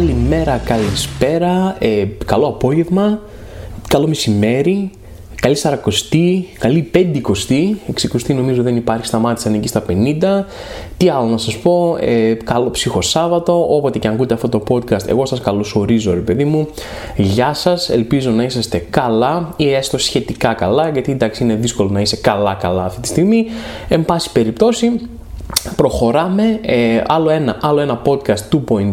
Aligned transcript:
καλημέρα, 0.00 0.56
καλησπέρα, 0.64 1.76
ε, 1.78 2.04
καλό 2.26 2.46
απόγευμα, 2.46 3.20
καλό 3.88 4.06
μεσημέρι, 4.06 4.90
καλή 5.34 5.54
σαρακοστή, 5.54 6.48
καλή 6.58 6.82
πεντηκοστή, 6.82 7.80
εξικοστή 7.88 8.34
νομίζω 8.34 8.62
δεν 8.62 8.76
υπάρχει, 8.76 9.06
σταμάτησαν 9.06 9.54
εκεί 9.54 9.68
στα 9.68 9.84
50. 9.88 10.46
Τι 10.96 11.08
άλλο 11.08 11.26
να 11.26 11.38
σας 11.38 11.56
πω, 11.58 11.96
ε, 12.00 12.34
καλό 12.34 12.70
ψυχοσάββατο, 12.70 13.74
όποτε 13.76 13.98
και 13.98 14.08
αν 14.08 14.14
ακούτε 14.14 14.34
αυτό 14.34 14.48
το 14.48 14.62
podcast, 14.68 15.08
εγώ 15.08 15.26
σας 15.26 15.40
καλωσορίζω 15.40 16.14
ρε 16.14 16.20
παιδί 16.20 16.44
μου. 16.44 16.68
Γεια 17.16 17.54
σας, 17.54 17.90
ελπίζω 17.90 18.30
να 18.30 18.42
είσαστε 18.42 18.86
καλά 18.90 19.54
ή 19.56 19.72
έστω 19.72 19.98
σχετικά 19.98 20.54
καλά, 20.54 20.88
γιατί 20.88 21.12
εντάξει 21.12 21.42
είναι 21.42 21.54
δύσκολο 21.54 21.88
να 21.88 22.00
είσαι 22.00 22.16
καλά 22.16 22.54
καλά 22.54 22.84
αυτή 22.84 23.00
τη 23.00 23.08
στιγμή. 23.08 23.46
Εν 23.88 24.04
πάση 24.04 24.32
περιπτώσει, 24.32 25.00
προχωράμε 25.76 26.58
ε, 26.62 27.02
άλλο, 27.06 27.30
ένα, 27.30 27.56
άλλο 27.60 27.80
ένα 27.80 28.02
podcast 28.04 28.58
2.0 28.68 28.92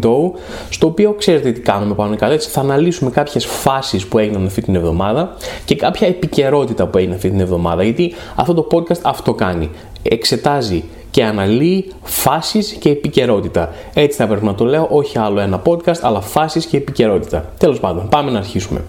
στο 0.70 0.88
οποίο 0.88 1.14
ξέρετε 1.14 1.52
τι 1.52 1.60
κάνουμε 1.60 1.94
πάνω 1.94 2.16
κάτω 2.16 2.34
έτσι 2.34 2.50
θα 2.50 2.60
αναλύσουμε 2.60 3.10
κάποιες 3.10 3.46
φάσεις 3.46 4.06
που 4.06 4.18
έγιναν 4.18 4.46
αυτή 4.46 4.62
την 4.62 4.76
εβδομάδα 4.76 5.36
και 5.66 5.76
κάποια 5.76 6.08
επικαιρότητα 6.08 6.88
που 6.88 6.98
έγινε 6.98 7.16
αυτή 7.16 7.30
την 7.30 7.40
εβδομάδα 7.40 7.84
γιατί 7.84 8.14
αυτό 8.36 8.54
το 8.54 8.68
podcast 8.72 9.02
αυτό 9.02 9.34
κάνει 9.34 9.70
εξετάζει 10.04 10.84
και 11.12 11.24
αναλύει 11.24 11.92
φάσεις 12.04 12.72
και 12.72 12.90
επικαιρότητα. 12.90 13.70
Έτσι 13.94 14.18
θα 14.18 14.28
πρέπει 14.28 14.46
να 14.46 14.56
το 14.56 14.66
λέω, 14.66 14.88
όχι 14.92 15.18
άλλο 15.20 15.40
ένα 15.40 15.62
podcast, 15.66 16.00
αλλά 16.02 16.22
φάσεις 16.22 16.66
και 16.66 16.78
επικαιρότητα. 16.78 17.46
Τέλος 17.58 17.80
πάντων, 17.80 18.08
πάμε 18.10 18.32
να 18.32 18.38
αρχίσουμε. 18.38 18.82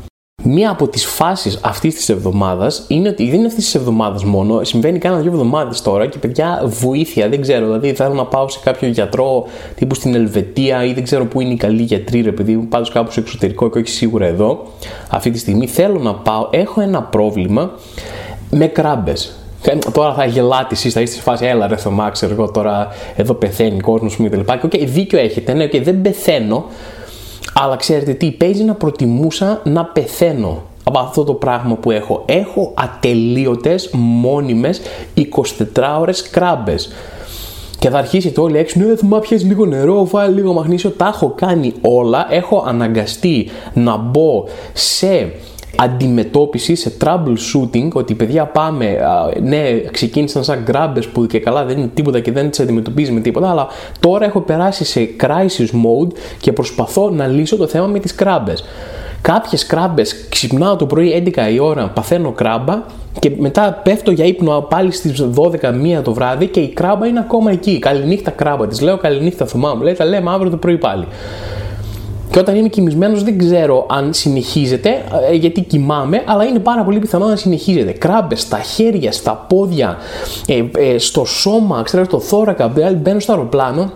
Μία 0.51 0.71
από 0.71 0.89
τις 0.89 1.07
φάσεις 1.07 1.59
αυτής 1.63 1.95
της 1.95 2.09
εβδομάδας 2.09 2.85
είναι 2.89 3.09
ότι 3.09 3.25
δεν 3.25 3.39
είναι 3.39 3.47
αυτής 3.47 3.65
της 3.65 3.75
εβδομάδας 3.75 4.25
μόνο, 4.25 4.65
συμβαίνει 4.65 4.99
κάνα 4.99 5.17
δύο 5.17 5.31
εβδομάδες 5.31 5.83
τώρα 5.83 6.07
και 6.07 6.19
παιδιά 6.19 6.63
βοήθεια, 6.65 7.29
δεν 7.29 7.41
ξέρω. 7.41 7.67
Δηλαδή 7.67 7.93
θέλω 7.93 8.15
να 8.15 8.25
πάω 8.25 8.49
σε 8.49 8.59
κάποιο 8.65 8.89
γιατρό 8.89 9.47
τύπου 9.75 9.95
στην 9.95 10.15
Ελβετία 10.15 10.85
ή 10.85 10.93
δεν 10.93 11.03
ξέρω 11.03 11.27
πού 11.27 11.41
είναι 11.41 11.53
οι 11.53 11.57
καλοί 11.57 11.83
γιατροί, 11.83 12.21
ρε 12.21 12.33
παιδί 12.33 12.57
μου, 12.57 12.67
πάντως 12.67 12.91
κάπου 12.91 13.11
στο 13.11 13.21
εξωτερικό 13.21 13.71
και 13.71 13.79
όχι 13.79 13.89
σίγουρα 13.89 14.27
εδώ. 14.27 14.63
Αυτή 15.11 15.31
τη 15.31 15.39
στιγμή 15.39 15.67
θέλω 15.67 15.99
να 15.99 16.15
πάω, 16.15 16.49
έχω 16.51 16.81
ένα 16.81 17.03
πρόβλημα 17.03 17.71
με 18.51 18.67
κράμπες. 18.67 19.33
Τώρα 19.93 20.15
θα 20.15 20.25
γελάτε 20.25 20.75
εσείς, 20.75 20.93
θα 20.93 21.01
είστε 21.01 21.15
στη 21.15 21.25
φάση, 21.25 21.47
έλα 21.47 21.67
ρε 21.67 21.77
Θωμά, 21.77 22.11
ξέρω 22.11 22.33
εγώ 22.33 22.51
τώρα 22.51 22.89
εδώ 23.17 23.35
πεθαίνει 23.35 23.77
ο 23.77 23.83
κόσμος 23.83 24.17
μου 24.17 24.29
κτλ. 24.29 24.41
Και 24.41 24.61
okay, 24.63 24.87
δίκιο 24.87 25.19
έχετε, 25.19 25.53
ναι, 25.53 25.65
okay, 25.65 25.83
δεν 25.83 26.01
πεθαίνω, 26.01 26.65
αλλά 27.61 27.77
ξέρετε 27.77 28.13
τι, 28.13 28.31
παίζει 28.31 28.65
να 28.65 28.75
προτιμούσα 28.75 29.61
να 29.65 29.85
πεθαίνω 29.85 30.63
από 30.85 30.99
αυτό 30.99 31.25
το 31.25 31.35
πράγμα 31.35 31.75
που 31.75 31.91
έχω. 31.91 32.23
Έχω 32.27 32.73
ατελείωτες 32.75 33.91
μόνιμες 33.93 34.81
24 35.15 35.23
ώρες 36.01 36.23
κράμπες. 36.31 36.93
Και 37.79 37.89
θα 37.91 37.99
αρχίσετε 37.99 38.41
όλοι 38.41 38.59
έξω, 38.59 38.79
ναι, 38.79 38.97
θα 38.97 39.19
πιες 39.19 39.45
λίγο 39.45 39.67
νερό, 39.67 40.07
βάλει 40.07 40.35
λίγο 40.35 40.53
μαγνήσιο. 40.53 40.91
Τα 40.91 41.07
έχω 41.07 41.33
κάνει 41.37 41.73
όλα. 41.81 42.27
Έχω 42.31 42.65
αναγκαστεί 42.67 43.51
να 43.75 43.97
μπω 43.97 44.45
σε 44.73 45.33
αντιμετώπιση, 45.77 46.75
σε 46.75 46.93
troubleshooting, 47.05 47.89
ότι 47.93 48.15
παιδιά 48.15 48.47
πάμε, 48.47 48.97
ναι, 49.43 49.81
ξεκίνησαν 49.91 50.45
σαν 50.45 50.63
γκράμπες 50.65 51.07
που 51.07 51.27
και 51.27 51.39
καλά 51.39 51.65
δεν 51.65 51.79
είναι 51.79 51.91
τίποτα 51.95 52.21
και 52.21 52.33
δεν 52.33 52.51
τις 52.51 52.61
αντιμετωπίζεις 52.61 53.15
με 53.15 53.21
τίποτα, 53.21 53.51
αλλά 53.51 53.67
τώρα 54.01 54.25
έχω 54.25 54.41
περάσει 54.41 54.85
σε 54.85 55.09
crisis 55.21 55.71
mode 55.71 56.13
και 56.41 56.53
προσπαθώ 56.53 57.11
να 57.11 57.27
λύσω 57.27 57.57
το 57.57 57.67
θέμα 57.67 57.87
με 57.87 57.99
τις 57.99 58.15
κράμπες. 58.15 58.65
Κάποιες 59.23 59.67
κράμπες 59.67 60.27
ξυπνάω 60.29 60.77
το 60.77 60.87
πρωί 60.87 61.33
11 61.37 61.53
η 61.53 61.59
ώρα, 61.59 61.89
παθαίνω 61.89 62.33
κράμπα 62.33 62.83
και 63.19 63.33
μετά 63.39 63.81
πέφτω 63.83 64.11
για 64.11 64.25
ύπνο 64.25 64.61
πάλι 64.61 64.93
στις 64.93 65.27
12 65.35 66.03
το 66.03 66.13
βράδυ 66.13 66.47
και 66.47 66.61
η 66.61 66.69
κράμπα 66.69 67.07
είναι 67.07 67.19
ακόμα 67.19 67.51
εκεί. 67.51 67.79
Καληνύχτα 67.79 68.31
κράμπα 68.31 68.67
της. 68.67 68.81
Λέω 68.81 68.97
καληνύχτα 68.97 69.47
Θωμά 69.47 69.75
μου. 69.75 69.83
Λέει 69.83 69.95
τα 69.95 70.05
λέμε 70.05 70.31
αύριο 70.31 70.51
το 70.51 70.57
πρωί 70.57 70.79
πάλι. 70.79 71.07
Και 72.31 72.39
όταν 72.39 72.57
είμαι 72.57 72.69
κοιμισμένος, 72.69 73.23
δεν 73.23 73.39
ξέρω 73.39 73.87
αν 73.91 74.13
συνεχίζεται, 74.13 75.03
ε, 75.31 75.35
γιατί 75.35 75.61
κοιμάμαι, 75.61 76.23
αλλά 76.27 76.45
είναι 76.45 76.59
πάρα 76.59 76.83
πολύ 76.83 76.99
πιθανό 76.99 77.27
να 77.27 77.37
συνεχίζεται. 77.37 77.93
Κράμπες 77.93 78.41
στα 78.41 78.59
χέρια, 78.59 79.13
στα 79.13 79.47
πόδια, 79.49 79.97
ε, 80.47 80.65
ε, 80.79 80.99
στο 80.99 81.25
σώμα, 81.25 81.83
ξέρω, 81.83 82.05
στο 82.05 82.21
θώρακα. 82.21 82.73
Μπαίνω 82.97 83.21
στο 83.21 83.33
αεροπλάνο. 83.33 83.93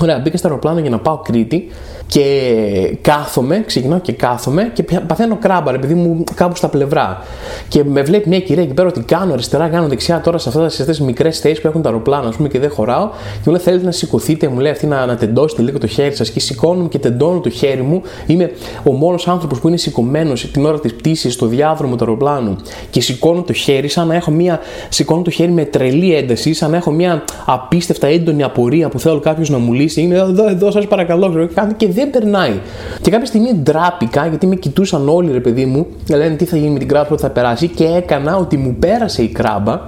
Ωραία, 0.00 0.18
μπήκα 0.18 0.36
στο 0.36 0.48
αεροπλάνο 0.48 0.80
για 0.80 0.90
να 0.90 0.98
πάω 0.98 1.18
Κρήτη 1.18 1.70
και 2.12 2.96
κάθομαι, 3.00 3.62
ξεκινάω 3.66 3.98
και 3.98 4.12
κάθομαι 4.12 4.70
και 4.72 4.82
παθαίνω 4.82 5.36
κράμπα, 5.36 5.74
επειδή 5.74 5.94
μου 5.94 6.24
κάπου 6.34 6.56
στα 6.56 6.68
πλευρά. 6.68 7.22
Και 7.68 7.84
με 7.84 8.02
βλέπει 8.02 8.28
μια 8.28 8.40
κυρία 8.40 8.62
εκεί 8.62 8.74
πέρα 8.74 8.88
ότι 8.88 9.00
κάνω 9.00 9.32
αριστερά, 9.32 9.68
κάνω 9.68 9.88
δεξιά 9.88 10.20
τώρα 10.20 10.38
σε 10.38 10.48
αυτές 10.48 10.84
τις 10.84 11.00
μικρές 11.00 11.38
θέσεις 11.38 11.60
που 11.60 11.66
έχουν 11.66 11.82
τα 11.82 11.88
αεροπλάνα, 11.88 12.28
ας 12.28 12.36
πούμε, 12.36 12.48
και 12.48 12.58
δεν 12.58 12.70
χωράω. 12.70 13.08
Και 13.08 13.42
μου 13.44 13.52
λέει: 13.52 13.60
Θέλετε 13.60 13.84
να 13.84 13.90
σηκωθείτε, 13.90 14.48
μου 14.48 14.58
λέει 14.58 14.72
αυτή 14.72 14.86
να, 14.86 15.06
να 15.06 15.16
τεντώσετε 15.16 15.62
λίγο 15.62 15.78
το 15.78 15.86
χέρι 15.86 16.14
σας. 16.14 16.30
Και 16.30 16.40
σηκώνω 16.40 16.88
και 16.88 16.98
τεντώνω 16.98 17.40
το 17.40 17.50
χέρι 17.50 17.82
μου. 17.82 18.02
Είμαι 18.26 18.50
ο 18.84 18.92
μόνος 18.92 19.28
άνθρωπος 19.28 19.60
που 19.60 19.68
είναι 19.68 19.76
σηκωμένος 19.76 20.50
την 20.50 20.64
ώρα 20.64 20.80
της 20.80 20.94
πτήσης 20.94 21.32
στο 21.32 21.46
διάδρομο 21.46 21.96
του 21.96 22.04
αεροπλάνου 22.04 22.56
και 22.90 23.00
σηκώνω 23.00 23.42
το 23.42 23.52
χέρι 23.52 23.88
σαν 23.88 24.06
να 24.06 24.14
έχω 24.14 24.30
μια. 24.30 24.60
Σηκώνω 24.88 25.22
το 25.22 25.30
χέρι 25.30 25.52
με 25.52 25.64
τρελή 25.64 26.14
ένταση, 26.14 26.52
σαν 26.54 26.70
να 26.70 26.76
έχω 26.76 26.90
μια 26.90 27.24
απίστευτα 27.46 28.06
έντονη 28.06 28.42
απορία 28.42 28.88
που 28.88 28.98
θέλω 28.98 29.20
κάποιος 29.20 29.50
να 29.50 29.58
μου 29.58 29.72
λύσει. 29.72 30.00
Είναι 30.00 30.14
εδώ, 30.14 30.48
εδώ, 30.48 30.70
σας 30.70 30.86
παρακαλώ, 30.86 31.48
και 31.76 31.88
δεν 31.88 32.01
περνάει. 32.06 32.60
Και 33.00 33.10
κάποια 33.10 33.26
στιγμή 33.26 33.54
ντράπηκα 33.54 34.26
γιατί 34.26 34.46
με 34.46 34.54
κοιτούσαν 34.54 35.08
όλοι 35.08 35.32
ρε 35.32 35.40
παιδί 35.40 35.64
μου, 35.64 35.86
λένε 36.08 36.34
τι 36.34 36.44
θα 36.44 36.56
γίνει 36.56 36.70
με 36.70 36.78
την 36.78 36.88
κράμπα 36.88 37.06
που 37.06 37.18
θα 37.18 37.30
περάσει 37.30 37.68
και 37.68 37.84
έκανα 37.84 38.36
ότι 38.36 38.56
μου 38.56 38.76
πέρασε 38.78 39.22
η 39.22 39.28
κράμπα. 39.28 39.80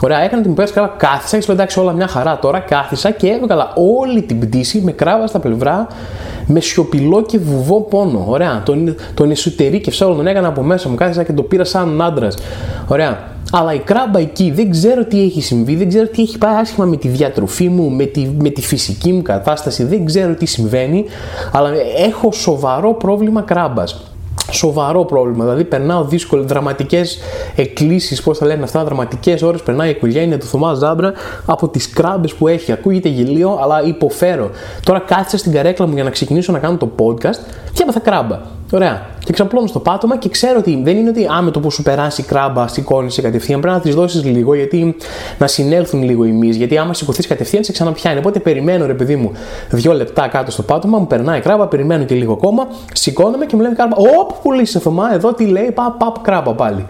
Ωραία, 0.00 0.18
έκανα 0.18 0.38
ότι 0.38 0.48
μου 0.48 0.54
πέρασε 0.54 0.74
καλά, 0.74 0.94
κάθισα 0.96 1.38
και 1.38 1.52
εντάξει 1.52 1.80
όλα 1.80 1.92
μια 1.92 2.06
χαρά 2.06 2.38
τώρα, 2.38 2.58
κάθισα 2.58 3.10
και 3.10 3.28
έβγαλα 3.28 3.72
όλη 4.00 4.22
την 4.22 4.38
πτήση 4.38 4.80
με 4.80 4.92
κράμπα 4.92 5.26
στα 5.26 5.38
πλευρά, 5.38 5.86
με 6.46 6.60
σιωπηλό 6.60 7.22
και 7.22 7.38
βουβό 7.38 7.80
πόνο. 7.80 8.24
Ωραία, 8.28 8.62
τον, 8.64 8.94
τον 9.14 9.30
εσωτερήκευσα 9.30 10.06
όλο, 10.06 10.14
τον 10.14 10.26
έκανα 10.26 10.48
από 10.48 10.62
μέσα 10.62 10.88
μου, 10.88 10.94
κάθισα 10.94 11.22
και 11.22 11.32
το 11.32 11.42
πήρα 11.42 11.64
σαν 11.64 12.02
άντρας. 12.02 12.36
Ωραία, 12.88 13.35
αλλά 13.52 13.74
η 13.74 13.78
κράμπα 13.78 14.18
εκεί 14.18 14.50
δεν 14.50 14.70
ξέρω 14.70 15.04
τι 15.04 15.22
έχει 15.22 15.42
συμβεί, 15.42 15.76
δεν 15.76 15.88
ξέρω 15.88 16.06
τι 16.06 16.22
έχει 16.22 16.38
πάει 16.38 16.54
άσχημα 16.54 16.86
με 16.86 16.96
τη 16.96 17.08
διατροφή 17.08 17.68
μου, 17.68 17.90
με 17.90 18.04
τη, 18.04 18.30
με 18.38 18.50
τη 18.50 18.62
φυσική 18.62 19.12
μου 19.12 19.22
κατάσταση, 19.22 19.84
δεν 19.84 20.04
ξέρω 20.04 20.34
τι 20.34 20.46
συμβαίνει, 20.46 21.04
αλλά 21.52 21.70
έχω 21.96 22.32
σοβαρό 22.32 22.94
πρόβλημα 22.94 23.42
κράμπας 23.42 24.10
σοβαρό 24.50 25.04
πρόβλημα. 25.04 25.44
Δηλαδή, 25.44 25.64
περνάω 25.64 26.04
δύσκολες, 26.04 26.44
δραματικές 26.44 27.18
εκκλήσεις, 27.56 28.22
πώς 28.22 28.38
θα 28.38 28.46
λένε 28.46 28.62
αυτά, 28.62 28.84
δραματικές 28.84 29.42
ώρες. 29.42 29.62
Περνάει 29.62 29.88
η 29.88 29.90
οικογένεια 29.90 30.38
του 30.38 30.46
Θωμάς 30.46 30.78
Ζάμπρα 30.78 31.12
από 31.46 31.68
τις 31.68 31.90
κράμπες 31.90 32.34
που 32.34 32.48
έχει. 32.48 32.72
Ακούγεται 32.72 33.08
γελίο, 33.08 33.58
αλλά 33.62 33.82
υποφέρω. 33.82 34.50
Τώρα 34.84 34.98
κάθισα 34.98 35.38
στην 35.38 35.52
καρέκλα 35.52 35.86
μου 35.86 35.94
για 35.94 36.04
να 36.04 36.10
ξεκινήσω 36.10 36.52
να 36.52 36.58
κάνω 36.58 36.76
το 36.76 36.90
podcast 36.98 37.38
και 37.72 37.82
έμαθα 37.82 38.00
κράμπα. 38.00 38.38
Ωραία. 38.72 39.06
Και 39.24 39.32
ξαπλώνω 39.32 39.66
στο 39.66 39.78
πάτωμα 39.78 40.16
και 40.16 40.28
ξέρω 40.28 40.58
ότι 40.58 40.80
δεν 40.82 40.96
είναι 40.96 41.08
ότι 41.08 41.26
άμε 41.38 41.50
το 41.50 41.60
που 41.60 41.70
σου 41.70 41.82
περάσει 41.82 42.20
η 42.20 42.24
κράμπα, 42.24 42.68
σηκώνεις 42.68 43.14
σε 43.14 43.22
κατευθείαν. 43.22 43.60
Πρέπει 43.60 43.76
να 43.76 43.82
της 43.82 43.94
δώσεις 43.94 44.24
λίγο 44.24 44.54
γιατί 44.54 44.96
να 45.38 45.46
συνέλθουν 45.46 46.02
λίγο 46.02 46.24
οι 46.24 46.30
μυς. 46.30 46.56
Γιατί 46.56 46.78
άμα 46.78 46.94
σηκωθείς 46.94 47.26
κατευθείαν 47.26 47.64
σε 47.64 47.72
ξαναπιάνει. 47.72 48.18
Οπότε 48.18 48.38
περιμένω 48.38 48.86
ρε 48.86 48.94
παιδί 48.94 49.16
μου 49.16 49.32
δύο 49.70 49.92
λεπτά 49.92 50.28
κάτω 50.28 50.50
στο 50.50 50.62
πάτωμα, 50.62 50.98
μου 50.98 51.06
περνάει 51.06 51.38
η 51.38 51.40
κράμπα, 51.40 51.66
περιμένω 51.66 52.04
και 52.04 52.14
λίγο 52.14 52.32
ακόμα, 52.32 52.66
σηκώνομαι 52.92 53.46
και 53.46 53.56
μου 53.56 53.62
λένε 53.62 53.74
κράμπα. 53.74 53.96
Ωπ, 53.96 54.30
πουλή 54.42 54.64
σε 54.64 54.78
Θωμά, 54.78 55.14
εδώ 55.14 55.32
τι 55.34 55.44
λέει, 55.46 55.70
παπ, 55.70 55.98
παπ, 55.98 56.18
κράμπα 56.18 56.54
πάλι. 56.54 56.86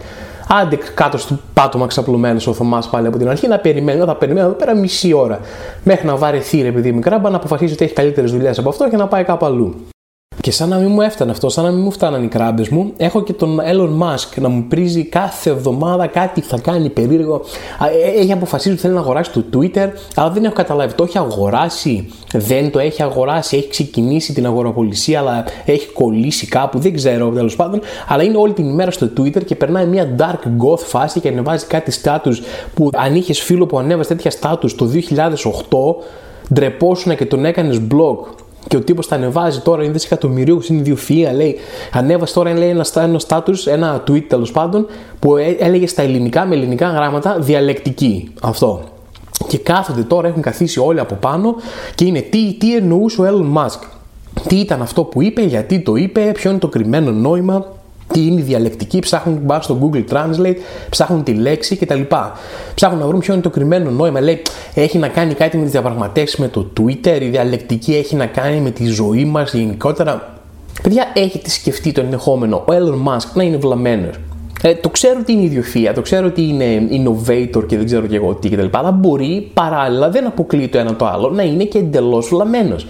Άντε 0.61 0.77
κάτω 0.93 1.17
στο 1.17 1.37
πάτωμα 1.53 1.87
ξαπλωμένος 1.87 2.47
ο 2.47 2.53
Θωμά 2.53 2.83
πάλι 2.91 3.07
από 3.07 3.17
την 3.17 3.29
αρχή 3.29 3.47
να 3.47 3.57
περιμένω, 3.57 4.05
θα 4.05 4.15
περιμένω 4.15 4.45
εδώ 4.45 4.55
πέρα 4.55 4.75
μισή 4.75 5.13
ώρα. 5.13 5.39
Μέχρι 5.83 6.07
να 6.07 6.15
βαρεθεί 6.15 6.61
ρε 6.61 6.71
παιδί 6.71 6.91
μου 6.91 6.99
κράμπα, 6.99 7.29
να 7.29 7.35
αποφασίσει 7.35 7.73
ότι 7.73 7.83
έχει 7.83 7.93
καλύτερες 7.93 8.31
δουλειές 8.31 8.59
από 8.59 8.69
αυτό 8.69 8.89
και 8.89 8.97
να 8.97 9.07
πάει 9.07 9.23
κάπου 9.23 9.45
αλλού. 9.45 9.75
Και 10.47 10.53
σαν 10.53 10.69
να 10.69 10.77
μην 10.77 10.91
μου 10.91 11.01
έφτανε 11.01 11.31
αυτό, 11.31 11.49
σαν 11.49 11.63
να 11.63 11.71
μην 11.71 11.81
μου 11.81 11.91
φτάναν 11.91 12.23
οι 12.23 12.27
κράμπες 12.27 12.69
μου, 12.69 12.93
έχω 12.97 13.23
και 13.23 13.33
τον 13.33 13.59
Elon 13.71 14.03
Musk 14.03 14.41
να 14.41 14.49
μου 14.49 14.65
πρίζει 14.67 15.03
κάθε 15.03 15.49
εβδομάδα 15.49 16.07
κάτι 16.07 16.41
θα 16.41 16.59
κάνει 16.59 16.89
περίεργο. 16.89 17.41
Ε, 18.15 18.19
έχει 18.19 18.31
αποφασίσει 18.31 18.71
ότι 18.71 18.79
θέλει 18.79 18.93
να 18.93 18.99
αγοράσει 18.99 19.31
το 19.31 19.43
Twitter, 19.53 19.87
αλλά 20.15 20.29
δεν 20.29 20.43
έχω 20.43 20.53
καταλάβει. 20.53 20.93
Το 20.93 21.03
έχει 21.03 21.17
αγοράσει, 21.17 22.09
δεν 22.33 22.71
το 22.71 22.79
έχει 22.79 23.03
αγοράσει, 23.03 23.57
έχει 23.57 23.69
ξεκινήσει 23.69 24.33
την 24.33 24.45
αγοραπολισία, 24.45 25.19
αλλά 25.19 25.45
έχει 25.65 25.87
κολλήσει 25.87 26.47
κάπου, 26.47 26.79
δεν 26.79 26.93
ξέρω 26.93 27.29
τέλος 27.29 27.55
πάντων. 27.55 27.79
Αλλά 28.07 28.23
είναι 28.23 28.37
όλη 28.37 28.53
την 28.53 28.69
ημέρα 28.69 28.91
στο 28.91 29.09
Twitter 29.17 29.45
και 29.45 29.55
περνάει 29.55 29.85
μια 29.85 30.15
dark 30.17 30.47
goth 30.65 30.79
φάση 30.79 31.19
και 31.19 31.27
ανεβάζει 31.27 31.65
κάτι 31.65 31.91
status 32.03 32.35
που 32.73 32.89
αν 32.93 33.15
είχες 33.15 33.39
φίλο 33.39 33.65
που 33.65 33.79
ανέβασε 33.79 34.15
τέτοια 34.15 34.31
status 34.41 34.71
το 34.71 34.89
2008, 36.49 36.53
ντρεπόσουνα 36.53 37.15
και 37.15 37.25
τον 37.25 37.45
έκανες 37.45 37.81
blog 37.91 38.45
και 38.67 38.77
ο 38.77 38.81
τύπος 38.81 39.07
τα 39.07 39.15
ανεβάζει 39.15 39.59
τώρα, 39.59 39.83
είναι 39.83 39.91
δισεκατομμυρίου, 39.91 40.61
είναι 40.69 40.79
ιδιοφυα, 40.79 41.33
λέει. 41.33 41.55
Ανέβασε 41.91 42.33
τώρα 42.33 42.53
λέει, 42.53 42.69
ένα, 42.69 42.85
ένα 42.95 43.19
status, 43.27 43.65
ένα 43.65 44.03
tweet 44.07 44.23
τέλος 44.27 44.51
πάντων, 44.51 44.85
που 45.19 45.37
έλεγε 45.37 45.87
στα 45.87 46.01
ελληνικά 46.01 46.45
με 46.45 46.55
ελληνικά 46.55 46.87
γράμματα 46.89 47.37
διαλεκτική. 47.39 48.31
Αυτό. 48.41 48.81
Και 49.47 49.57
κάθονται 49.57 50.03
τώρα, 50.03 50.27
έχουν 50.27 50.41
καθίσει 50.41 50.79
όλοι 50.79 50.99
από 50.99 51.15
πάνω 51.15 51.55
και 51.95 52.05
είναι 52.05 52.21
τι, 52.21 52.53
τι 52.53 52.75
εννοούσε 52.75 53.21
ο 53.21 53.25
Elon 53.25 53.57
Musk; 53.57 53.79
Τι 54.47 54.55
ήταν 54.55 54.81
αυτό 54.81 55.03
που 55.03 55.21
είπε, 55.21 55.41
γιατί 55.41 55.79
το 55.79 55.95
είπε, 55.95 56.31
ποιο 56.33 56.49
είναι 56.49 56.59
το 56.59 56.67
κρυμμένο 56.67 57.11
νόημα, 57.11 57.65
τι 58.17 58.25
είναι 58.25 58.39
η 58.39 58.43
διαλεκτική, 58.43 58.99
ψάχνουν 58.99 59.41
να 59.45 59.61
στο 59.61 59.77
Google 59.81 60.03
Translate, 60.13 60.55
ψάχνουν 60.89 61.23
τη 61.23 61.33
λέξη 61.33 61.75
κτλ. 61.75 62.01
Ψάχνουν 62.75 62.99
να 62.99 63.07
βρουν 63.07 63.19
ποιο 63.19 63.33
είναι 63.33 63.41
το 63.41 63.49
κρυμμένο 63.49 63.89
νόημα. 63.89 64.21
Λέει, 64.21 64.41
έχει 64.73 64.97
να 64.97 65.07
κάνει 65.07 65.33
κάτι 65.33 65.57
με 65.57 65.63
τις 65.63 65.71
διαπραγματεύσεις 65.71 66.39
με 66.39 66.47
το 66.47 66.67
Twitter, 66.79 67.17
η 67.21 67.27
διαλεκτική 67.27 67.95
έχει 67.95 68.15
να 68.15 68.25
κάνει 68.25 68.59
με 68.59 68.69
τη 68.69 68.85
ζωή 68.85 69.25
μας 69.25 69.53
γενικότερα. 69.53 70.33
Παιδιά, 70.83 71.05
έχετε 71.13 71.49
σκεφτεί 71.49 71.91
το 71.91 72.01
ενδεχόμενο 72.01 72.55
ο 72.55 72.65
Elon 72.67 73.13
Musk 73.13 73.27
να 73.33 73.43
είναι 73.43 73.57
βλαμμένος; 73.57 74.15
Ε, 74.61 74.75
το 74.75 74.89
ξέρω 74.89 75.17
ότι 75.21 75.31
είναι 75.31 75.43
ιδιοφία, 75.43 75.93
το 75.93 76.01
ξέρω 76.01 76.25
ότι 76.25 76.41
είναι 76.41 76.87
innovator 76.91 77.67
και 77.67 77.77
δεν 77.77 77.85
ξέρω 77.85 78.05
και 78.05 78.15
εγώ 78.15 78.33
τι 78.33 78.49
κτλ. 78.49 78.67
Αλλά 78.71 78.91
μπορεί 78.91 79.51
παράλληλα, 79.53 80.09
δεν 80.09 80.25
αποκλείει 80.25 80.67
το 80.67 80.77
ένα 80.77 80.95
το 80.95 81.05
άλλο, 81.05 81.29
να 81.29 81.43
είναι 81.43 81.63
και 81.63 81.77
εντελώς 81.77 82.27
βλαμμένος. 82.27 82.87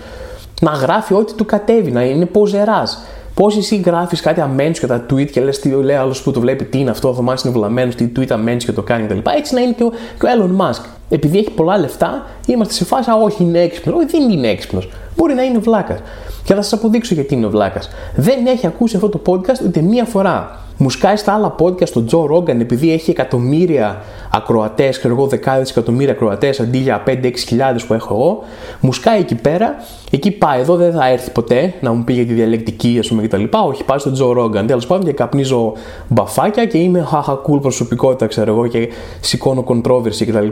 Να 0.62 0.71
γράφει 0.71 1.13
ό,τι 1.13 1.33
του 1.33 1.45
κατέβει, 1.45 1.91
να 1.91 2.03
είναι 2.03 2.25
ποζεράς. 2.25 3.00
Πώς 3.38 3.57
εσύ 3.57 3.75
γράφεις 3.75 4.22
κάτι 4.22 4.42
αμένου 4.42 4.72
και 4.72 4.88
τα 4.88 5.06
tweet 5.10 5.30
και 5.31 5.42
λες 5.42 5.60
τι 5.60 5.69
λέει 5.69 5.95
άλλος 5.95 6.22
που 6.22 6.31
το 6.31 6.39
βλέπει, 6.39 6.66
τι 6.66 6.80
είναι 6.80 6.89
αυτό, 6.89 7.10
ο 7.10 7.13
Θωμά 7.13 7.36
είναι 7.45 7.54
βλαμμένο, 7.54 7.92
τι 7.94 8.12
tweet 8.16 8.31
αμένου 8.31 8.57
και 8.57 8.72
το 8.72 8.81
κάνει 8.81 9.07
κτλ. 9.07 9.30
Έτσι 9.38 9.54
να 9.54 9.62
είναι 9.62 9.72
και 9.72 9.84
ο, 9.84 9.89
και 9.89 10.25
ο 10.25 10.30
Elon 10.36 10.62
Musk. 10.62 10.81
Επειδή 11.10 11.38
έχει 11.38 11.50
πολλά 11.50 11.78
λεφτά, 11.78 12.25
είμαστε 12.45 12.74
σε 12.74 12.86
φάση, 12.86 13.10
όχι 13.24 13.44
είναι 13.44 13.60
έξυπνος. 13.60 13.95
Όχι, 13.95 14.06
δεν 14.06 14.30
είναι 14.30 14.48
έξυπνος. 14.48 14.89
Μπορεί 15.16 15.34
να 15.34 15.44
είναι 15.44 15.57
βλάκας. 15.57 16.00
Και 16.44 16.54
θα 16.54 16.62
σας 16.62 16.74
αποδείξω 16.74 17.13
γιατί 17.13 17.34
είναι 17.34 17.48
βλάκας. 17.48 17.89
Δεν 18.16 18.45
έχει 18.45 18.68
ακούσει 18.68 18.95
αυτό 18.95 19.10
το 19.10 19.22
podcast 19.25 19.66
ούτε 19.66 19.81
μία 19.81 20.04
φορά. 20.04 20.60
Μου 20.79 20.89
σκάει 20.89 21.15
στα 21.15 21.33
άλλα 21.33 21.56
podcast 21.59 21.89
τον 21.89 22.06
Τζο 22.06 22.25
Ρόγκαν 22.25 22.59
επειδή 22.59 22.91
έχει 22.91 23.09
εκατομμύρια 23.09 24.01
ακροατές, 24.31 24.97
ξέρω 24.97 25.13
εγώ, 25.13 25.27
δεκάδες 25.27 25.69
εκατομμύρια 25.69 26.13
ακροατές 26.13 26.59
αντί 26.59 26.77
για 26.77 27.03
5-6 27.07 27.33
χιλιάδες 27.47 27.85
που 27.85 27.94
έχω 27.94 28.13
εγώ. 28.13 28.39
Μου 28.79 28.94
σκάει 28.94 29.19
εκεί 29.19 29.35
πέρα, 29.35 29.75
εκεί 30.12 30.31
πάει. 30.31 30.59
Εδώ 30.59 30.75
δεν 30.75 30.91
θα 30.91 31.09
έρθει 31.09 31.31
ποτέ 31.31 31.74
να 31.81 31.94
μου 31.94 32.03
πει 32.03 32.13
για 32.13 32.25
τη 32.25 32.33
διαλεκτική, 32.33 32.97
ας 33.00 33.07
πούμε 33.07 33.27
κτλ. 33.27 33.44
Όχι, 33.68 33.83
πάει 33.83 34.00
στον 34.00 34.13
Τζο 34.13 34.31
Ρόγκαν. 34.31 34.68
Τέλος 34.68 34.88
πάντων 34.88 35.06
και 35.06 35.13
καπνίζω 35.13 35.74
μπαφάκια 36.07 36.65
και 36.65 36.77
είμαι 36.77 37.01
χαχα 37.01 37.41
cool 37.47 37.62
προσωπικότητα, 37.62 38.27
ξέρω 38.27 38.53
εγώ, 38.53 38.68
και 38.68 38.89
σηκώνω 39.19 39.63
controversy 39.68 40.25
κτλ. 40.27 40.47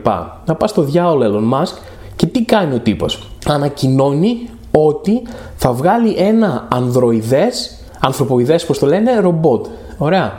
Να 0.45 0.55
πας 0.55 0.69
στο 0.69 0.81
διάολο 0.81 1.25
Elon 1.25 1.59
Musk 1.59 1.73
και 2.15 2.25
τι 2.25 2.43
κάνει 2.43 2.75
ο 2.75 2.79
τύπος. 2.79 3.29
Ανακοινώνει 3.47 4.49
ότι 4.71 5.21
θα 5.55 5.71
βγάλει 5.71 6.15
ένα 6.17 6.67
ανδροειδές, 6.71 7.79
ανθρωποειδές 8.05 8.65
πώς 8.65 8.79
το 8.79 8.85
λένε, 8.85 9.19
ρομπότ. 9.19 9.65
Ωραία. 9.97 10.33